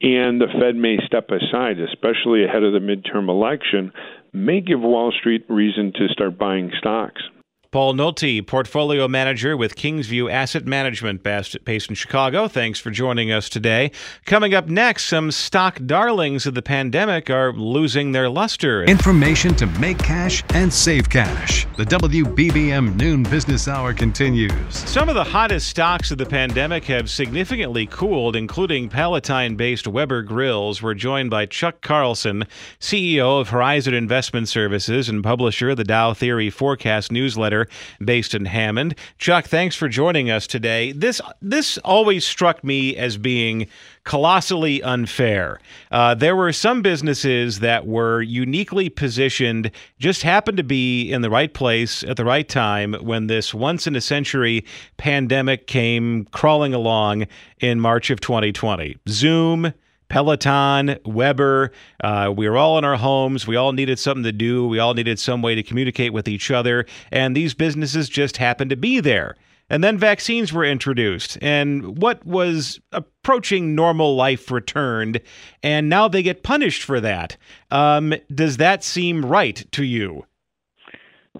and 0.00 0.40
the 0.40 0.46
Fed 0.60 0.76
may 0.76 0.96
step 1.06 1.28
aside, 1.30 1.80
especially 1.80 2.44
ahead 2.44 2.62
of 2.62 2.72
the 2.72 2.78
midterm 2.78 3.28
election, 3.28 3.92
may 4.32 4.60
give 4.60 4.80
Wall 4.80 5.12
Street 5.18 5.44
reason 5.48 5.92
to 5.96 6.06
start 6.08 6.38
buying 6.38 6.70
stocks. 6.78 7.20
Paul 7.72 7.94
Nolte, 7.94 8.44
portfolio 8.44 9.06
manager 9.06 9.56
with 9.56 9.76
Kingsview 9.76 10.28
Asset 10.28 10.66
Management, 10.66 11.22
based 11.22 11.88
in 11.88 11.94
Chicago. 11.94 12.48
Thanks 12.48 12.80
for 12.80 12.90
joining 12.90 13.30
us 13.30 13.48
today. 13.48 13.92
Coming 14.24 14.54
up 14.54 14.66
next, 14.66 15.04
some 15.04 15.30
stock 15.30 15.78
darlings 15.86 16.46
of 16.46 16.54
the 16.54 16.62
pandemic 16.62 17.30
are 17.30 17.52
losing 17.52 18.10
their 18.10 18.28
luster. 18.28 18.82
Information 18.82 19.54
to 19.54 19.66
make 19.78 19.98
cash 19.98 20.42
and 20.52 20.72
save 20.72 21.08
cash. 21.08 21.64
The 21.76 21.84
WBBM 21.84 22.96
Noon 22.96 23.22
Business 23.22 23.68
Hour 23.68 23.94
continues. 23.94 24.74
Some 24.74 25.08
of 25.08 25.14
the 25.14 25.22
hottest 25.22 25.68
stocks 25.68 26.10
of 26.10 26.18
the 26.18 26.26
pandemic 26.26 26.82
have 26.86 27.08
significantly 27.08 27.86
cooled, 27.86 28.34
including 28.34 28.88
Palatine 28.88 29.54
based 29.54 29.86
Weber 29.86 30.22
Grills. 30.22 30.82
We're 30.82 30.94
joined 30.94 31.30
by 31.30 31.46
Chuck 31.46 31.82
Carlson, 31.82 32.46
CEO 32.80 33.40
of 33.40 33.50
Horizon 33.50 33.94
Investment 33.94 34.48
Services 34.48 35.08
and 35.08 35.22
publisher 35.22 35.70
of 35.70 35.76
the 35.76 35.84
Dow 35.84 36.14
Theory 36.14 36.50
Forecast 36.50 37.12
newsletter 37.12 37.59
based 38.04 38.34
in 38.34 38.44
Hammond. 38.44 38.94
Chuck, 39.18 39.46
thanks 39.46 39.76
for 39.76 39.88
joining 39.88 40.30
us 40.30 40.46
today. 40.46 40.92
This 40.92 41.20
this 41.40 41.78
always 41.78 42.24
struck 42.24 42.62
me 42.64 42.96
as 42.96 43.16
being 43.16 43.66
colossally 44.04 44.82
unfair. 44.82 45.60
Uh, 45.90 46.14
there 46.14 46.34
were 46.34 46.52
some 46.52 46.82
businesses 46.82 47.60
that 47.60 47.86
were 47.86 48.22
uniquely 48.22 48.88
positioned, 48.88 49.70
just 49.98 50.22
happened 50.22 50.56
to 50.56 50.64
be 50.64 51.10
in 51.12 51.22
the 51.22 51.30
right 51.30 51.52
place 51.52 52.02
at 52.04 52.16
the 52.16 52.24
right 52.24 52.48
time 52.48 52.94
when 52.94 53.26
this 53.26 53.52
once 53.52 53.86
in 53.86 53.94
a 53.94 54.00
century 54.00 54.64
pandemic 54.96 55.66
came 55.66 56.24
crawling 56.26 56.74
along 56.74 57.26
in 57.60 57.80
March 57.80 58.10
of 58.10 58.20
2020. 58.20 58.96
Zoom, 59.08 59.72
Peloton, 60.10 60.98
Weber. 61.06 61.70
Uh, 62.04 62.34
we 62.36 62.46
were 62.48 62.58
all 62.58 62.76
in 62.76 62.84
our 62.84 62.96
homes. 62.96 63.46
We 63.46 63.56
all 63.56 63.72
needed 63.72 63.98
something 63.98 64.24
to 64.24 64.32
do. 64.32 64.66
We 64.66 64.78
all 64.78 64.92
needed 64.92 65.18
some 65.18 65.40
way 65.40 65.54
to 65.54 65.62
communicate 65.62 66.12
with 66.12 66.28
each 66.28 66.50
other. 66.50 66.84
And 67.10 67.34
these 67.34 67.54
businesses 67.54 68.10
just 68.10 68.36
happened 68.36 68.70
to 68.70 68.76
be 68.76 69.00
there. 69.00 69.36
And 69.70 69.84
then 69.84 69.96
vaccines 69.96 70.52
were 70.52 70.64
introduced, 70.64 71.38
and 71.40 72.02
what 72.02 72.26
was 72.26 72.80
approaching 72.90 73.76
normal 73.76 74.16
life 74.16 74.50
returned, 74.50 75.20
and 75.62 75.88
now 75.88 76.08
they 76.08 76.24
get 76.24 76.42
punished 76.42 76.82
for 76.82 77.00
that. 77.00 77.36
Um, 77.70 78.14
does 78.34 78.56
that 78.56 78.82
seem 78.82 79.24
right 79.24 79.64
to 79.70 79.84
you? 79.84 80.26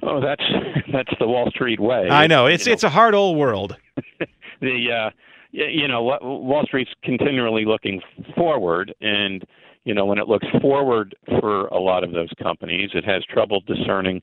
Oh, 0.04 0.20
that's 0.20 0.44
that's 0.92 1.12
the 1.18 1.26
Wall 1.26 1.50
Street 1.50 1.80
way. 1.80 2.08
I 2.08 2.28
know 2.28 2.46
it's 2.46 2.66
you 2.66 2.70
know, 2.70 2.74
it's 2.74 2.84
a 2.84 2.90
hard 2.90 3.16
old 3.16 3.36
world. 3.36 3.76
the 4.60 4.92
uh, 4.92 5.10
you 5.52 5.88
know, 5.88 6.02
Wall 6.02 6.62
Street's 6.66 6.90
continually 7.02 7.64
looking 7.64 8.00
forward, 8.36 8.94
and 9.00 9.44
you 9.84 9.94
know, 9.94 10.04
when 10.04 10.18
it 10.18 10.28
looks 10.28 10.46
forward 10.60 11.14
for 11.40 11.66
a 11.68 11.78
lot 11.78 12.04
of 12.04 12.12
those 12.12 12.30
companies, 12.40 12.90
it 12.94 13.04
has 13.04 13.24
trouble 13.24 13.62
discerning 13.66 14.20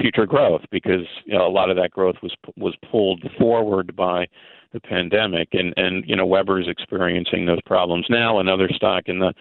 future 0.00 0.26
growth 0.26 0.62
because 0.70 1.06
you 1.24 1.36
know, 1.36 1.46
a 1.46 1.50
lot 1.50 1.70
of 1.70 1.76
that 1.76 1.90
growth 1.90 2.16
was 2.22 2.34
was 2.56 2.74
pulled 2.90 3.22
forward 3.38 3.94
by 3.96 4.26
the 4.72 4.80
pandemic, 4.80 5.48
and 5.52 5.74
and 5.76 6.04
you 6.06 6.16
know, 6.16 6.26
Weber 6.26 6.60
is 6.60 6.68
experiencing 6.68 7.44
those 7.44 7.60
problems 7.66 8.06
now. 8.08 8.38
Another 8.38 8.68
stock 8.74 9.04
in 9.06 9.18
the 9.18 9.34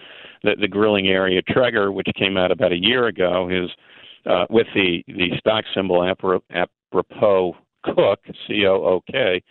the, 0.43 0.55
the 0.59 0.67
grilling 0.67 1.07
area, 1.07 1.41
Traeger, 1.41 1.91
which 1.91 2.07
came 2.17 2.37
out 2.37 2.51
about 2.51 2.73
a 2.73 2.81
year 2.81 3.07
ago, 3.07 3.49
is 3.49 3.69
uh, 4.25 4.45
with 4.49 4.67
the 4.73 5.03
the 5.07 5.29
stock 5.37 5.63
symbol 5.73 6.03
apropos 6.03 7.55
Cook, 7.83 8.19
C 8.47 8.65
O 8.65 8.73
O 8.73 9.01
K 9.09 9.41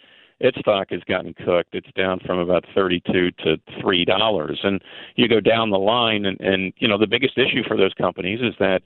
its 0.41 0.59
stock 0.59 0.89
has 0.91 1.03
gotten 1.07 1.35
cooked. 1.35 1.75
It's 1.75 1.91
down 1.95 2.21
from 2.25 2.39
about 2.39 2.65
32 2.75 3.31
to 3.31 3.57
three 3.81 4.05
dollars, 4.05 4.61
and 4.63 4.83
you 5.17 5.29
go 5.29 5.41
down 5.41 5.71
the 5.71 5.79
line, 5.79 6.25
and, 6.25 6.41
and 6.41 6.73
you 6.79 6.89
know 6.89 6.99
the 6.99 7.07
biggest 7.07 7.39
issue 7.39 7.63
for 7.67 7.77
those 7.77 7.95
companies 7.95 8.41
is 8.41 8.55
that 8.59 8.83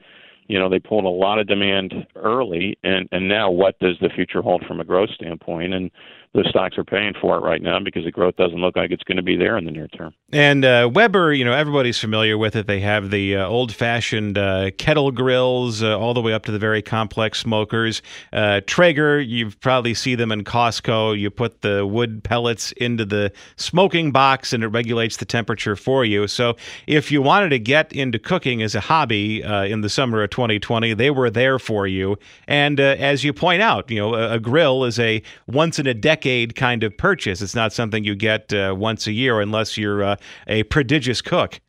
you 0.48 0.58
know 0.58 0.68
they 0.68 0.80
pulled 0.80 1.04
a 1.04 1.08
lot 1.08 1.38
of 1.38 1.46
demand 1.46 1.94
early, 2.16 2.76
and 2.82 3.08
and 3.12 3.28
now 3.28 3.50
what 3.50 3.78
does 3.78 3.96
the 4.00 4.10
future 4.10 4.42
hold 4.42 4.64
from 4.66 4.80
a 4.80 4.84
growth 4.84 5.10
standpoint? 5.10 5.72
And 5.72 5.90
the 6.34 6.44
stocks 6.48 6.76
are 6.76 6.84
paying 6.84 7.14
for 7.20 7.36
it 7.36 7.42
right 7.42 7.62
now 7.62 7.78
because 7.78 8.04
the 8.04 8.10
growth 8.10 8.34
doesn't 8.34 8.58
look 8.58 8.74
like 8.74 8.90
it's 8.90 9.04
going 9.04 9.16
to 9.16 9.22
be 9.22 9.36
there 9.36 9.56
in 9.56 9.64
the 9.64 9.70
near 9.70 9.86
term. 9.86 10.12
And 10.32 10.64
uh, 10.64 10.90
Weber, 10.92 11.32
you 11.32 11.44
know, 11.44 11.52
everybody's 11.52 12.00
familiar 12.00 12.36
with 12.36 12.56
it. 12.56 12.66
They 12.66 12.80
have 12.80 13.10
the 13.10 13.36
uh, 13.36 13.46
old-fashioned 13.46 14.36
uh, 14.36 14.72
kettle 14.76 15.12
grills, 15.12 15.80
uh, 15.80 15.96
all 15.96 16.12
the 16.12 16.20
way 16.20 16.32
up 16.32 16.44
to 16.46 16.52
the 16.52 16.58
very 16.58 16.82
complex 16.82 17.38
smokers. 17.38 18.02
Uh, 18.32 18.62
Traeger, 18.66 19.20
you 19.20 19.52
probably 19.60 19.94
see 19.94 20.16
them 20.16 20.32
in 20.32 20.42
Costco. 20.42 21.16
You 21.16 21.30
put 21.30 21.62
the 21.62 21.86
wood 21.86 22.24
pellets 22.24 22.72
into 22.72 23.04
the 23.04 23.32
smoking 23.54 24.10
box, 24.10 24.52
and 24.52 24.64
it 24.64 24.68
regulates 24.68 25.18
the 25.18 25.24
temperature 25.24 25.76
for 25.76 26.04
you. 26.04 26.26
So, 26.26 26.56
if 26.88 27.12
you 27.12 27.22
wanted 27.22 27.50
to 27.50 27.60
get 27.60 27.92
into 27.92 28.18
cooking 28.18 28.60
as 28.60 28.74
a 28.74 28.80
hobby 28.80 29.44
uh, 29.44 29.66
in 29.66 29.82
the 29.82 29.88
summer 29.88 30.24
of 30.24 30.30
2020, 30.30 30.94
they 30.94 31.10
were 31.12 31.30
there 31.30 31.60
for 31.60 31.86
you. 31.86 32.18
And 32.48 32.80
as 32.80 33.22
you 33.22 33.32
point 33.32 33.62
out, 33.62 33.88
you 33.88 34.00
know, 34.00 34.14
a, 34.14 34.32
a 34.32 34.40
grill 34.40 34.82
is 34.82 34.98
a 34.98 35.22
once 35.46 35.78
in 35.78 35.86
a 35.86 35.94
decade 35.94 36.23
decade 36.24 36.56
kind 36.56 36.82
of 36.82 36.96
purchase. 36.96 37.42
It's 37.42 37.54
not 37.54 37.72
something 37.72 38.02
you 38.02 38.14
get 38.14 38.52
uh, 38.52 38.74
once 38.76 39.06
a 39.06 39.12
year 39.12 39.40
unless 39.40 39.76
you're 39.76 40.02
uh, 40.02 40.16
a 40.46 40.62
prodigious 40.64 41.20
cook. 41.20 41.60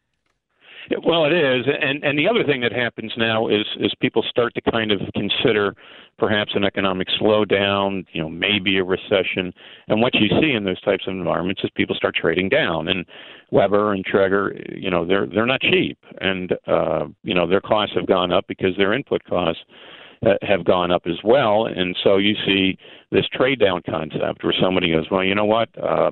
Well, 1.03 1.25
it 1.25 1.33
is, 1.33 1.65
and 1.81 2.03
and 2.03 2.17
the 2.17 2.27
other 2.29 2.43
thing 2.43 2.61
that 2.61 2.71
happens 2.71 3.11
now 3.17 3.47
is 3.47 3.65
is 3.79 3.91
people 3.99 4.23
start 4.29 4.53
to 4.53 4.61
kind 4.71 4.91
of 4.91 5.01
consider 5.15 5.73
perhaps 6.19 6.51
an 6.53 6.63
economic 6.63 7.07
slowdown, 7.19 8.05
you 8.13 8.21
know, 8.21 8.29
maybe 8.29 8.77
a 8.77 8.83
recession, 8.83 9.51
and 9.87 9.99
what 9.99 10.13
you 10.13 10.29
see 10.39 10.51
in 10.51 10.63
those 10.63 10.79
types 10.81 11.05
of 11.07 11.13
environments 11.13 11.63
is 11.63 11.71
people 11.75 11.95
start 11.95 12.13
trading 12.13 12.49
down. 12.49 12.87
And 12.87 13.03
Weber 13.49 13.93
and 13.93 14.05
Traeger, 14.05 14.55
you 14.75 14.91
know, 14.91 15.07
they're 15.07 15.25
they're 15.25 15.47
not 15.47 15.61
cheap, 15.61 15.97
and 16.21 16.53
uh, 16.67 17.07
you 17.23 17.33
know 17.33 17.47
their 17.47 17.61
costs 17.61 17.95
have 17.95 18.05
gone 18.05 18.31
up 18.31 18.45
because 18.47 18.77
their 18.77 18.93
input 18.93 19.23
costs 19.23 19.63
have 20.41 20.65
gone 20.65 20.91
up 20.91 21.03
as 21.05 21.19
well. 21.23 21.65
And 21.65 21.95
so 22.03 22.17
you 22.17 22.35
see 22.45 22.77
this 23.11 23.25
trade 23.33 23.59
down 23.59 23.81
concept 23.87 24.43
where 24.43 24.53
somebody 24.61 24.91
goes, 24.91 25.05
well, 25.09 25.23
you 25.23 25.35
know 25.35 25.45
what? 25.45 25.69
Uh, 25.81 26.11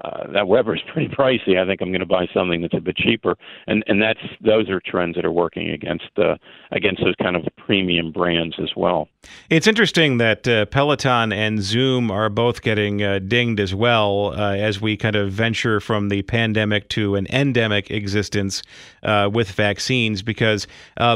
uh, 0.00 0.32
that 0.32 0.48
Weber 0.48 0.74
is 0.74 0.82
pretty 0.92 1.14
pricey. 1.14 1.60
I 1.60 1.66
think 1.66 1.82
I'm 1.82 1.90
going 1.90 2.00
to 2.00 2.06
buy 2.06 2.26
something 2.32 2.62
that's 2.62 2.74
a 2.74 2.80
bit 2.80 2.96
cheaper, 2.96 3.36
and 3.66 3.84
and 3.86 4.00
that's 4.00 4.20
those 4.40 4.68
are 4.70 4.80
trends 4.80 5.16
that 5.16 5.24
are 5.24 5.32
working 5.32 5.70
against 5.70 6.10
uh, 6.16 6.36
against 6.70 7.02
those 7.02 7.14
kind 7.16 7.36
of 7.36 7.46
premium 7.56 8.10
brands 8.12 8.56
as 8.60 8.70
well. 8.76 9.08
It's 9.50 9.66
interesting 9.66 10.18
that 10.18 10.48
uh, 10.48 10.66
Peloton 10.66 11.32
and 11.32 11.62
Zoom 11.62 12.10
are 12.10 12.28
both 12.28 12.62
getting 12.62 13.02
uh, 13.02 13.18
dinged 13.20 13.60
as 13.60 13.74
well 13.74 14.32
uh, 14.34 14.54
as 14.54 14.80
we 14.80 14.96
kind 14.96 15.16
of 15.16 15.30
venture 15.30 15.78
from 15.78 16.08
the 16.08 16.22
pandemic 16.22 16.88
to 16.90 17.14
an 17.16 17.26
endemic 17.30 17.90
existence 17.90 18.62
with 19.30 19.50
vaccines, 19.50 20.22
because 20.22 20.66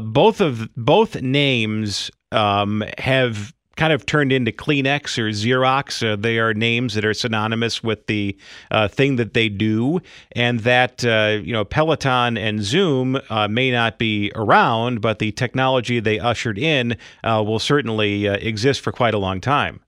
both 0.02 0.40
of 0.40 0.68
both 0.76 1.20
names 1.22 2.10
um, 2.32 2.84
have 2.98 3.54
kind 3.76 3.92
of 3.92 4.06
turned 4.06 4.32
into 4.32 4.50
Kleenex 4.50 5.18
or 5.18 5.30
Xerox. 5.30 6.06
Uh, 6.06 6.16
they 6.16 6.38
are 6.38 6.54
names 6.54 6.94
that 6.94 7.04
are 7.04 7.14
synonymous 7.14 7.82
with 7.82 8.06
the 8.06 8.36
uh, 8.70 8.88
thing 8.88 9.16
that 9.16 9.34
they 9.34 9.48
do, 9.48 10.00
and 10.32 10.60
that 10.60 11.04
uh, 11.04 11.40
you 11.42 11.52
know 11.52 11.64
Peloton 11.64 12.36
and 12.36 12.62
Zoom 12.62 13.20
uh, 13.30 13.48
may 13.48 13.70
not 13.70 13.98
be 13.98 14.32
around, 14.34 15.00
but 15.00 15.18
the 15.18 15.32
technology 15.32 16.00
they 16.00 16.18
ushered 16.18 16.58
in 16.58 16.96
uh, 17.22 17.42
will 17.46 17.58
certainly 17.58 18.28
uh, 18.28 18.34
exist 18.34 18.80
for 18.80 18.92
quite 18.92 19.14
a 19.14 19.18
long 19.18 19.40
time. 19.40 19.80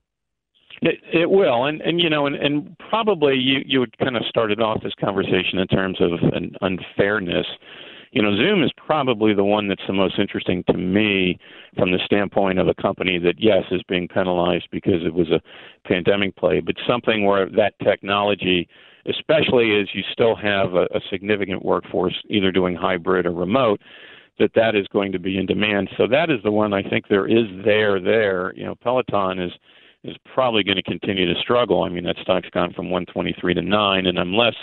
It, 0.81 0.99
it 1.11 1.29
will, 1.29 1.65
and 1.65 1.81
and 1.81 1.99
you 1.99 2.09
know, 2.09 2.25
and, 2.25 2.35
and 2.35 2.77
probably 2.89 3.35
you 3.35 3.59
you 3.65 3.79
would 3.81 3.97
kind 3.97 4.15
of 4.15 4.23
started 4.29 4.61
off 4.61 4.81
this 4.81 4.93
conversation 4.99 5.59
in 5.59 5.67
terms 5.67 5.99
of 5.99 6.11
an 6.33 6.55
unfairness 6.61 7.47
you 8.11 8.21
know, 8.21 8.35
Zoom 8.35 8.63
is 8.63 8.71
probably 8.75 9.33
the 9.33 9.43
one 9.43 9.67
that's 9.67 9.85
the 9.85 9.93
most 9.93 10.17
interesting 10.17 10.63
to 10.67 10.73
me 10.73 11.37
from 11.77 11.91
the 11.91 11.99
standpoint 12.03 12.57
of 12.57 12.67
a 12.67 12.73
company 12.73 13.19
that, 13.19 13.35
yes, 13.37 13.63
is 13.71 13.81
being 13.87 14.07
penalized 14.07 14.67
because 14.71 15.05
it 15.05 15.13
was 15.13 15.29
a 15.29 15.41
pandemic 15.87 16.35
play, 16.35 16.59
but 16.59 16.75
something 16.87 17.25
where 17.25 17.47
that 17.49 17.73
technology, 17.83 18.67
especially 19.05 19.79
as 19.79 19.87
you 19.93 20.03
still 20.11 20.35
have 20.35 20.73
a, 20.73 20.83
a 20.95 21.01
significant 21.09 21.63
workforce 21.63 22.15
either 22.29 22.51
doing 22.51 22.75
hybrid 22.75 23.25
or 23.27 23.31
remote, 23.31 23.79
that 24.39 24.51
that 24.55 24.75
is 24.75 24.87
going 24.87 25.11
to 25.11 25.19
be 25.19 25.37
in 25.37 25.45
demand. 25.45 25.89
So 25.97 26.07
that 26.07 26.31
is 26.31 26.39
the 26.43 26.51
one 26.51 26.73
I 26.73 26.81
think 26.81 27.07
there 27.09 27.27
is 27.27 27.45
there 27.63 27.99
there. 27.99 28.53
You 28.55 28.65
know, 28.65 28.75
Peloton 28.75 29.39
is 29.39 29.51
is 30.05 30.15
probably 30.33 30.63
going 30.63 30.77
to 30.77 30.83
continue 30.83 31.31
to 31.31 31.39
struggle. 31.41 31.83
I 31.83 31.89
mean, 31.89 32.05
that 32.05 32.15
stock's 32.21 32.49
gone 32.51 32.71
from 32.71 32.89
123 32.89 33.53
to 33.55 33.61
9, 33.61 34.05
and 34.05 34.17
unless 34.17 34.55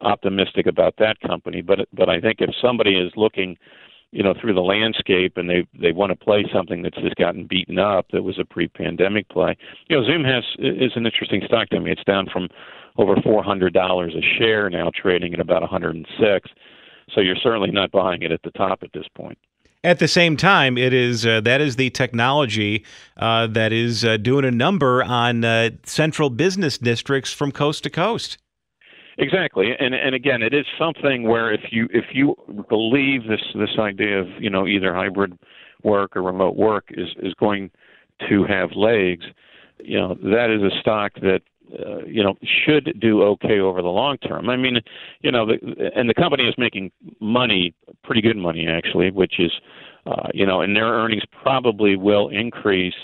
optimistic 0.00 0.66
about 0.66 0.94
that 0.98 1.20
company. 1.20 1.62
But 1.62 1.88
but 1.92 2.08
I 2.08 2.20
think 2.20 2.40
if 2.40 2.50
somebody 2.60 2.96
is 2.96 3.12
looking 3.16 3.56
you 4.12 4.22
know 4.22 4.34
through 4.40 4.54
the 4.54 4.60
landscape 4.60 5.36
and 5.36 5.48
they 5.48 5.66
they 5.78 5.92
want 5.92 6.10
to 6.10 6.16
play 6.16 6.44
something 6.52 6.82
that's 6.82 7.00
just 7.00 7.16
gotten 7.16 7.46
beaten 7.46 7.78
up 7.78 8.06
that 8.12 8.22
was 8.22 8.38
a 8.38 8.44
pre-pandemic 8.44 9.28
play 9.28 9.56
you 9.88 9.96
know 9.96 10.04
zoom 10.04 10.24
has 10.24 10.44
is 10.58 10.92
an 10.96 11.06
interesting 11.06 11.42
stock 11.46 11.68
to 11.68 11.80
me 11.80 11.92
it's 11.92 12.04
down 12.04 12.26
from 12.32 12.48
over 12.96 13.14
four 13.22 13.42
hundred 13.42 13.72
dollars 13.72 14.14
a 14.16 14.38
share 14.38 14.68
now 14.68 14.90
trading 14.94 15.32
at 15.32 15.40
about 15.40 15.62
106 15.62 16.50
so 17.14 17.20
you're 17.20 17.36
certainly 17.36 17.70
not 17.70 17.90
buying 17.90 18.22
it 18.22 18.32
at 18.32 18.42
the 18.42 18.50
top 18.52 18.82
at 18.82 18.92
this 18.92 19.06
point 19.14 19.38
at 19.82 19.98
the 19.98 20.08
same 20.08 20.36
time, 20.36 20.76
it 20.76 20.92
is 20.92 21.24
uh, 21.24 21.40
that 21.40 21.62
is 21.62 21.76
the 21.76 21.88
technology 21.88 22.84
uh, 23.16 23.46
that 23.46 23.72
is 23.72 24.04
uh, 24.04 24.18
doing 24.18 24.44
a 24.44 24.50
number 24.50 25.02
on 25.02 25.42
uh, 25.42 25.70
central 25.84 26.28
business 26.28 26.76
districts 26.76 27.32
from 27.32 27.50
coast 27.50 27.84
to 27.84 27.90
coast. 27.90 28.36
Exactly, 29.18 29.72
and 29.78 29.94
and 29.94 30.14
again, 30.14 30.42
it 30.42 30.54
is 30.54 30.64
something 30.78 31.24
where 31.24 31.52
if 31.52 31.60
you 31.70 31.88
if 31.92 32.06
you 32.12 32.34
believe 32.68 33.26
this 33.28 33.40
this 33.54 33.76
idea 33.78 34.20
of 34.20 34.28
you 34.38 34.50
know 34.50 34.66
either 34.66 34.94
hybrid 34.94 35.38
work 35.82 36.16
or 36.16 36.22
remote 36.22 36.56
work 36.56 36.86
is 36.90 37.08
is 37.22 37.34
going 37.34 37.70
to 38.28 38.44
have 38.44 38.70
legs, 38.76 39.24
you 39.78 39.98
know 39.98 40.14
that 40.14 40.50
is 40.50 40.62
a 40.62 40.80
stock 40.80 41.12
that 41.16 41.40
uh, 41.78 42.04
you 42.06 42.22
know 42.22 42.34
should 42.64 42.98
do 43.00 43.22
okay 43.22 43.58
over 43.60 43.82
the 43.82 43.88
long 43.88 44.16
term. 44.18 44.48
I 44.48 44.56
mean, 44.56 44.78
you 45.22 45.30
know, 45.30 45.46
the, 45.46 45.90
and 45.94 46.08
the 46.08 46.14
company 46.14 46.44
is 46.44 46.54
making 46.56 46.90
money, 47.20 47.74
pretty 48.04 48.20
good 48.22 48.36
money 48.36 48.66
actually, 48.68 49.10
which 49.10 49.38
is, 49.38 49.52
uh, 50.06 50.28
you 50.32 50.46
know, 50.46 50.60
and 50.60 50.74
their 50.74 50.86
earnings 50.86 51.22
probably 51.42 51.96
will 51.96 52.28
increase 52.28 52.94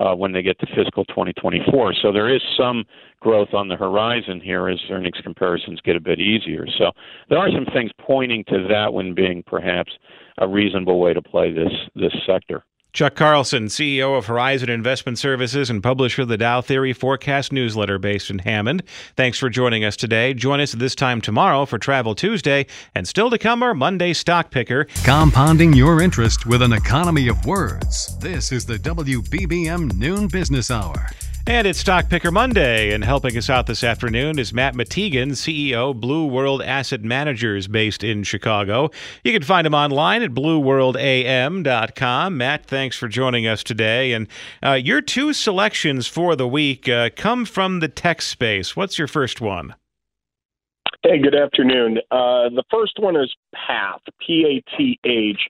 uh, 0.00 0.14
when 0.14 0.32
they 0.32 0.42
get 0.42 0.58
to 0.58 0.66
fiscal 0.74 1.04
2024. 1.06 1.94
So 2.02 2.10
there 2.10 2.34
is 2.34 2.40
some 2.56 2.84
growth 3.20 3.52
on 3.52 3.68
the 3.68 3.76
horizon 3.76 4.40
here 4.40 4.68
as 4.68 4.78
earnings 4.90 5.18
comparisons 5.22 5.80
get 5.82 5.94
a 5.94 6.00
bit 6.00 6.18
easier. 6.18 6.66
So 6.78 6.90
there 7.28 7.38
are 7.38 7.50
some 7.50 7.66
things 7.66 7.90
pointing 8.00 8.44
to 8.44 8.66
that 8.68 8.92
one 8.92 9.14
being 9.14 9.42
perhaps 9.46 9.92
a 10.38 10.48
reasonable 10.48 10.98
way 10.98 11.12
to 11.12 11.22
play 11.22 11.52
this 11.52 11.72
this 11.94 12.12
sector. 12.26 12.64
Chuck 12.92 13.14
Carlson, 13.14 13.66
CEO 13.66 14.18
of 14.18 14.26
Horizon 14.26 14.68
Investment 14.68 15.18
Services 15.18 15.70
and 15.70 15.82
publisher 15.82 16.22
of 16.22 16.28
the 16.28 16.36
Dow 16.36 16.60
Theory 16.60 16.92
Forecast 16.92 17.52
newsletter 17.52 17.98
based 17.98 18.30
in 18.30 18.40
Hammond. 18.40 18.82
Thanks 19.16 19.38
for 19.38 19.48
joining 19.48 19.84
us 19.84 19.96
today. 19.96 20.34
Join 20.34 20.58
us 20.58 20.72
this 20.72 20.96
time 20.96 21.20
tomorrow 21.20 21.66
for 21.66 21.78
Travel 21.78 22.16
Tuesday, 22.16 22.66
and 22.94 23.06
still 23.06 23.30
to 23.30 23.38
come 23.38 23.62
our 23.62 23.74
Monday 23.74 24.12
Stock 24.12 24.50
Picker. 24.50 24.86
Compounding 25.04 25.72
your 25.72 26.02
interest 26.02 26.46
with 26.46 26.62
an 26.62 26.72
economy 26.72 27.28
of 27.28 27.46
words. 27.46 28.18
This 28.18 28.50
is 28.50 28.66
the 28.66 28.78
WBBM 28.78 29.94
Noon 29.94 30.26
Business 30.26 30.70
Hour. 30.70 31.10
And 31.46 31.66
it's 31.66 31.78
Stock 31.78 32.10
Picker 32.10 32.30
Monday, 32.30 32.92
and 32.92 33.02
helping 33.02 33.36
us 33.36 33.48
out 33.48 33.66
this 33.66 33.82
afternoon 33.82 34.38
is 34.38 34.52
Matt 34.52 34.74
Mattigan, 34.74 35.30
CEO, 35.30 35.98
Blue 35.98 36.26
World 36.26 36.60
Asset 36.62 37.02
Managers, 37.02 37.66
based 37.66 38.04
in 38.04 38.24
Chicago. 38.24 38.90
You 39.24 39.32
can 39.32 39.42
find 39.42 39.66
him 39.66 39.74
online 39.74 40.22
at 40.22 40.32
blueworldam.com. 40.32 42.36
Matt, 42.36 42.66
thanks 42.66 42.96
for 42.96 43.08
joining 43.08 43.46
us 43.46 43.64
today. 43.64 44.12
And 44.12 44.28
uh, 44.62 44.74
your 44.74 45.00
two 45.00 45.32
selections 45.32 46.06
for 46.06 46.36
the 46.36 46.46
week 46.46 46.88
uh, 46.88 47.08
come 47.16 47.46
from 47.46 47.80
the 47.80 47.88
tech 47.88 48.20
space. 48.20 48.76
What's 48.76 48.98
your 48.98 49.08
first 49.08 49.40
one? 49.40 49.74
Hey, 51.02 51.18
good 51.18 51.34
afternoon. 51.34 51.98
Uh, 52.10 52.50
the 52.50 52.64
first 52.70 52.98
one 52.98 53.16
is 53.16 53.34
PATH, 53.54 54.02
P 54.24 54.44
A 54.44 54.76
T 54.76 54.98
H. 55.04 55.40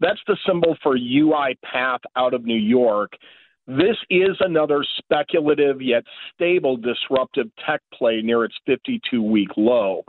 That's 0.00 0.20
the 0.26 0.36
symbol 0.46 0.76
for 0.82 0.98
UiPath 0.98 2.00
out 2.16 2.34
of 2.34 2.44
New 2.44 2.58
York. 2.58 3.12
This 3.68 3.98
is 4.08 4.34
another 4.40 4.82
speculative 4.96 5.82
yet 5.82 6.02
stable 6.32 6.78
disruptive 6.78 7.48
tech 7.66 7.82
play 7.92 8.22
near 8.22 8.44
its 8.44 8.54
52 8.64 9.22
week 9.22 9.50
low. 9.58 10.04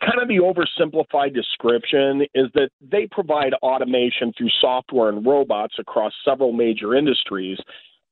kind 0.00 0.20
of 0.20 0.26
the 0.26 0.38
oversimplified 0.38 1.32
description 1.32 2.22
is 2.34 2.48
that 2.54 2.70
they 2.80 3.06
provide 3.12 3.54
automation 3.62 4.32
through 4.36 4.48
software 4.60 5.08
and 5.08 5.24
robots 5.24 5.76
across 5.78 6.12
several 6.24 6.52
major 6.52 6.96
industries, 6.96 7.58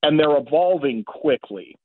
and 0.05 0.17
they're 0.17 0.37
evolving 0.37 1.03
quickly. 1.03 1.77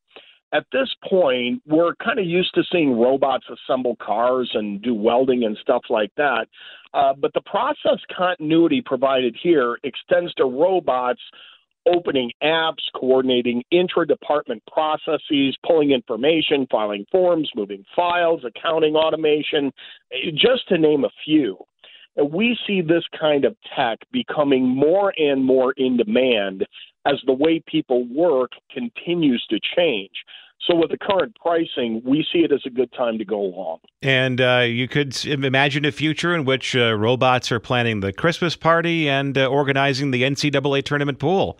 At 0.54 0.66
this 0.72 0.94
point, 1.10 1.63
we're 1.66 1.96
kind 1.96 2.20
of 2.20 2.26
used 2.26 2.54
to 2.54 2.63
seeing 2.72 3.00
robots 3.00 3.46
assemble 3.50 3.96
cars 3.96 4.52
and 4.54 4.84
do 4.84 4.94
welding 4.94 5.46
and 5.46 5.58
stuff 5.63 5.82
like 5.90 6.12
that. 6.18 6.48
Uh, 6.94 7.13
but 7.20 7.34
the 7.34 7.42
process 7.42 8.00
continuity 8.16 8.84
provided 8.86 9.36
here 9.42 9.80
extends 9.84 10.32
to 10.36 10.46
robots 10.46 11.22
opening 11.93 12.32
apps, 12.43 12.84
coordinating 12.95 13.63
intra 13.71 14.06
department 14.06 14.63
processes, 14.71 15.58
pulling 15.65 15.91
information, 15.91 16.67
filing 16.69 17.06
forms, 17.12 17.50
moving 17.56 17.84
files, 17.95 18.41
accounting 18.45 18.95
automation, 18.95 19.71
just 20.34 20.67
to 20.69 20.78
name 20.78 21.04
a 21.04 21.10
few. 21.23 21.58
We 22.32 22.58
see 22.65 22.82
this 22.82 23.04
kind 23.19 23.45
of 23.45 23.56
tech 23.76 24.00
becoming 24.12 24.67
more 24.67 25.13
and 25.17 25.45
more 25.45 25.73
in 25.78 25.97
demand 25.97 26.65
as 27.06 27.21
the 27.26 27.34
way 27.34 27.63
people 27.65 28.06
work 28.08 28.52
continues 28.73 29.45
to 29.50 29.60
change. 29.76 30.12
So, 30.67 30.76
with 30.76 30.89
the 30.89 30.97
current 30.97 31.36
pricing, 31.39 32.02
we 32.04 32.26
see 32.34 32.39
it 32.39 32.52
as 32.52 32.62
a 32.65 32.69
good 32.69 32.91
time 32.91 33.17
to 33.19 33.26
go 33.26 33.39
along. 33.39 33.80
And 34.02 34.41
uh, 34.41 34.65
you 34.67 34.88
could 34.88 35.26
imagine 35.26 35.86
a 35.86 35.91
future 35.91 36.36
in 36.36 36.43
which 36.43 36.76
uh, 36.76 36.93
robots 36.95 37.52
are 37.52 37.60
planning 37.60 38.02
the 38.02 38.12
Christmas 38.12 38.56
party 38.56 39.08
and 39.08 39.38
uh, 39.38 39.45
organizing 39.45 40.12
the 40.12 40.23
NCAA 40.23 40.84
tournament 40.84 41.19
pool. 41.19 41.58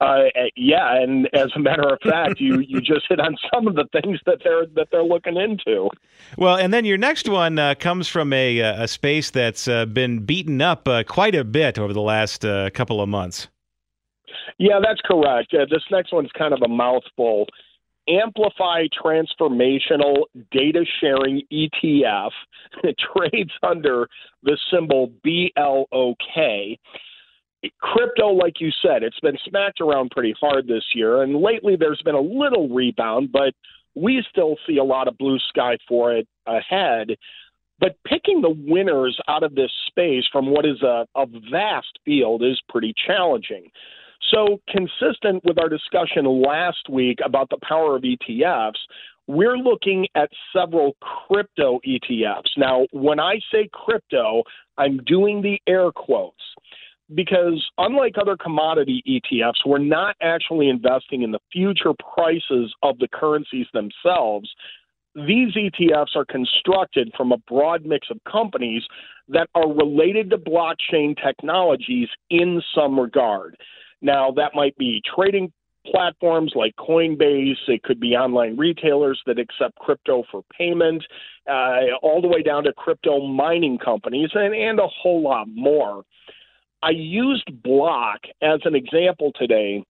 Uh, 0.00 0.24
yeah, 0.56 1.00
and 1.00 1.28
as 1.32 1.50
a 1.54 1.58
matter 1.58 1.82
of 1.82 1.98
fact, 2.02 2.40
you 2.40 2.60
you 2.60 2.80
just 2.80 3.06
hit 3.08 3.20
on 3.20 3.36
some 3.52 3.66
of 3.66 3.74
the 3.74 3.86
things 3.92 4.18
that 4.26 4.38
they're 4.42 4.66
that 4.74 4.88
they're 4.90 5.04
looking 5.04 5.36
into. 5.36 5.88
Well, 6.36 6.56
and 6.56 6.72
then 6.72 6.84
your 6.84 6.98
next 6.98 7.28
one 7.28 7.58
uh, 7.58 7.74
comes 7.74 8.08
from 8.08 8.32
a 8.32 8.60
uh, 8.60 8.84
a 8.84 8.88
space 8.88 9.30
that's 9.30 9.68
uh, 9.68 9.86
been 9.86 10.24
beaten 10.24 10.60
up 10.60 10.88
uh, 10.88 11.04
quite 11.04 11.34
a 11.34 11.44
bit 11.44 11.78
over 11.78 11.92
the 11.92 12.02
last 12.02 12.44
uh, 12.44 12.70
couple 12.70 13.00
of 13.00 13.08
months. 13.08 13.48
Yeah, 14.58 14.80
that's 14.82 15.00
correct. 15.04 15.52
this 15.52 15.82
next 15.90 16.12
one's 16.12 16.30
kind 16.36 16.52
of 16.52 16.60
a 16.62 16.68
mouthful. 16.68 17.46
Amplify 18.08 18.86
Transformational 19.02 20.24
Data 20.50 20.84
Sharing 21.00 21.42
ETF 21.52 22.30
it 22.82 22.96
trades 23.16 23.52
under 23.62 24.08
the 24.42 24.58
symbol 24.72 25.12
BLOK 25.22 26.16
crypto, 27.80 28.28
like 28.28 28.60
you 28.60 28.70
said, 28.82 29.02
it's 29.02 29.20
been 29.20 29.36
smacked 29.46 29.80
around 29.80 30.10
pretty 30.10 30.34
hard 30.40 30.66
this 30.66 30.84
year, 30.94 31.22
and 31.22 31.36
lately 31.36 31.76
there's 31.76 32.02
been 32.02 32.14
a 32.14 32.20
little 32.20 32.68
rebound, 32.68 33.30
but 33.32 33.54
we 33.94 34.24
still 34.30 34.56
see 34.66 34.78
a 34.78 34.84
lot 34.84 35.08
of 35.08 35.18
blue 35.18 35.38
sky 35.48 35.76
for 35.88 36.12
it 36.12 36.26
ahead. 36.46 37.16
But 37.78 37.96
picking 38.06 38.42
the 38.42 38.54
winners 38.66 39.18
out 39.28 39.42
of 39.42 39.54
this 39.54 39.70
space 39.86 40.24
from 40.30 40.50
what 40.50 40.66
is 40.66 40.82
a, 40.82 41.06
a 41.14 41.26
vast 41.50 41.98
field 42.04 42.42
is 42.42 42.60
pretty 42.68 42.94
challenging. 43.06 43.70
So, 44.30 44.60
consistent 44.68 45.42
with 45.44 45.58
our 45.58 45.70
discussion 45.70 46.26
last 46.26 46.88
week 46.90 47.20
about 47.24 47.48
the 47.48 47.56
power 47.66 47.96
of 47.96 48.02
ETFs, 48.02 48.78
we're 49.26 49.56
looking 49.56 50.06
at 50.14 50.28
several 50.54 50.94
crypto 51.00 51.80
ETFs. 51.86 52.50
Now, 52.58 52.86
when 52.92 53.18
I 53.18 53.40
say 53.50 53.68
crypto, 53.72 54.42
I'm 54.76 54.98
doing 55.04 55.40
the 55.40 55.58
air 55.66 55.90
quotes 55.90 56.36
because 57.14 57.64
unlike 57.78 58.14
other 58.20 58.36
commodity 58.36 59.02
ETFs, 59.06 59.66
we're 59.66 59.78
not 59.78 60.16
actually 60.20 60.68
investing 60.68 61.22
in 61.22 61.32
the 61.32 61.40
future 61.52 61.92
prices 62.14 62.74
of 62.82 62.98
the 62.98 63.08
currencies 63.08 63.66
themselves. 63.72 64.50
These 65.14 65.54
ETFs 65.54 66.14
are 66.14 66.24
constructed 66.24 67.12
from 67.16 67.32
a 67.32 67.38
broad 67.38 67.84
mix 67.84 68.08
of 68.10 68.18
companies 68.30 68.82
that 69.28 69.48
are 69.54 69.68
related 69.68 70.30
to 70.30 70.38
blockchain 70.38 71.16
technologies 71.20 72.08
in 72.30 72.62
some 72.74 72.98
regard. 72.98 73.56
Now, 74.02 74.30
that 74.32 74.52
might 74.54 74.76
be 74.76 75.02
trading 75.14 75.52
platforms 75.86 76.52
like 76.54 76.76
Coinbase, 76.76 77.56
it 77.68 77.82
could 77.82 77.98
be 77.98 78.14
online 78.14 78.56
retailers 78.56 79.20
that 79.26 79.38
accept 79.38 79.76
crypto 79.76 80.24
for 80.30 80.42
payment, 80.56 81.02
uh, 81.48 81.96
all 82.02 82.20
the 82.20 82.28
way 82.28 82.42
down 82.42 82.64
to 82.64 82.72
crypto 82.72 83.26
mining 83.26 83.78
companies, 83.78 84.30
and, 84.34 84.54
and 84.54 84.78
a 84.78 84.86
whole 84.86 85.22
lot 85.22 85.48
more. 85.48 86.04
I 86.82 86.90
used 86.90 87.62
Block 87.62 88.20
as 88.42 88.60
an 88.64 88.74
example 88.74 89.32
today 89.34 89.84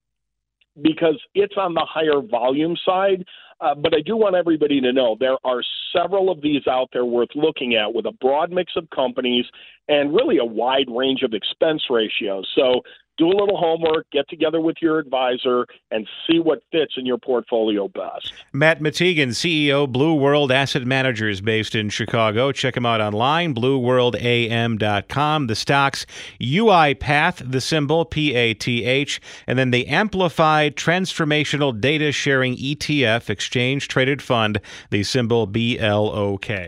because 0.81 1.19
it's 1.35 1.55
on 1.57 1.73
the 1.73 1.85
higher 1.87 2.21
volume 2.21 2.75
side. 2.85 3.25
Uh, 3.59 3.75
but 3.75 3.93
I 3.93 4.01
do 4.01 4.17
want 4.17 4.35
everybody 4.35 4.81
to 4.81 4.91
know 4.91 5.15
there 5.19 5.37
are 5.43 5.61
several 5.95 6.31
of 6.31 6.41
these 6.41 6.65
out 6.67 6.89
there 6.91 7.05
worth 7.05 7.29
looking 7.35 7.75
at 7.75 7.93
with 7.93 8.07
a 8.07 8.11
broad 8.13 8.51
mix 8.51 8.73
of 8.75 8.89
companies 8.89 9.45
and 9.87 10.15
really 10.15 10.39
a 10.39 10.45
wide 10.45 10.87
range 10.89 11.21
of 11.21 11.33
expense 11.33 11.83
ratios. 11.89 12.47
So 12.55 12.81
do 13.17 13.27
a 13.27 13.35
little 13.37 13.57
homework, 13.57 14.07
get 14.11 14.27
together 14.29 14.59
with 14.59 14.77
your 14.81 14.99
advisor, 14.99 15.65
and 15.91 16.07
see 16.27 16.39
what 16.39 16.63
fits 16.71 16.93
in 16.97 17.05
your 17.05 17.17
portfolio 17.17 17.87
best. 17.87 18.33
Matt 18.53 18.81
Mattigan, 18.81 19.29
CEO, 19.29 19.91
Blue 19.91 20.13
World 20.13 20.51
Asset 20.51 20.85
Managers, 20.85 21.41
based 21.41 21.75
in 21.75 21.89
Chicago. 21.89 22.51
Check 22.51 22.75
him 22.77 22.85
out 22.85 23.01
online, 23.01 23.53
blueworldam.com. 23.53 25.47
The 25.47 25.55
stocks 25.55 26.05
UiPath, 26.39 27.51
the 27.51 27.61
symbol 27.61 28.05
P 28.05 28.33
A 28.33 28.53
T 28.53 28.85
H, 28.85 29.21
and 29.47 29.57
then 29.59 29.71
the 29.71 29.87
Amplified 29.87 30.75
Transformational 30.75 31.79
Data 31.79 32.11
Sharing 32.11 32.55
ETF, 32.55 33.29
Exchange 33.29 33.87
Traded 33.87 34.21
Fund, 34.21 34.59
the 34.89 35.03
symbol 35.03 35.47
B 35.47 35.77
L 35.79 36.07
O 36.07 36.37
K. 36.37 36.67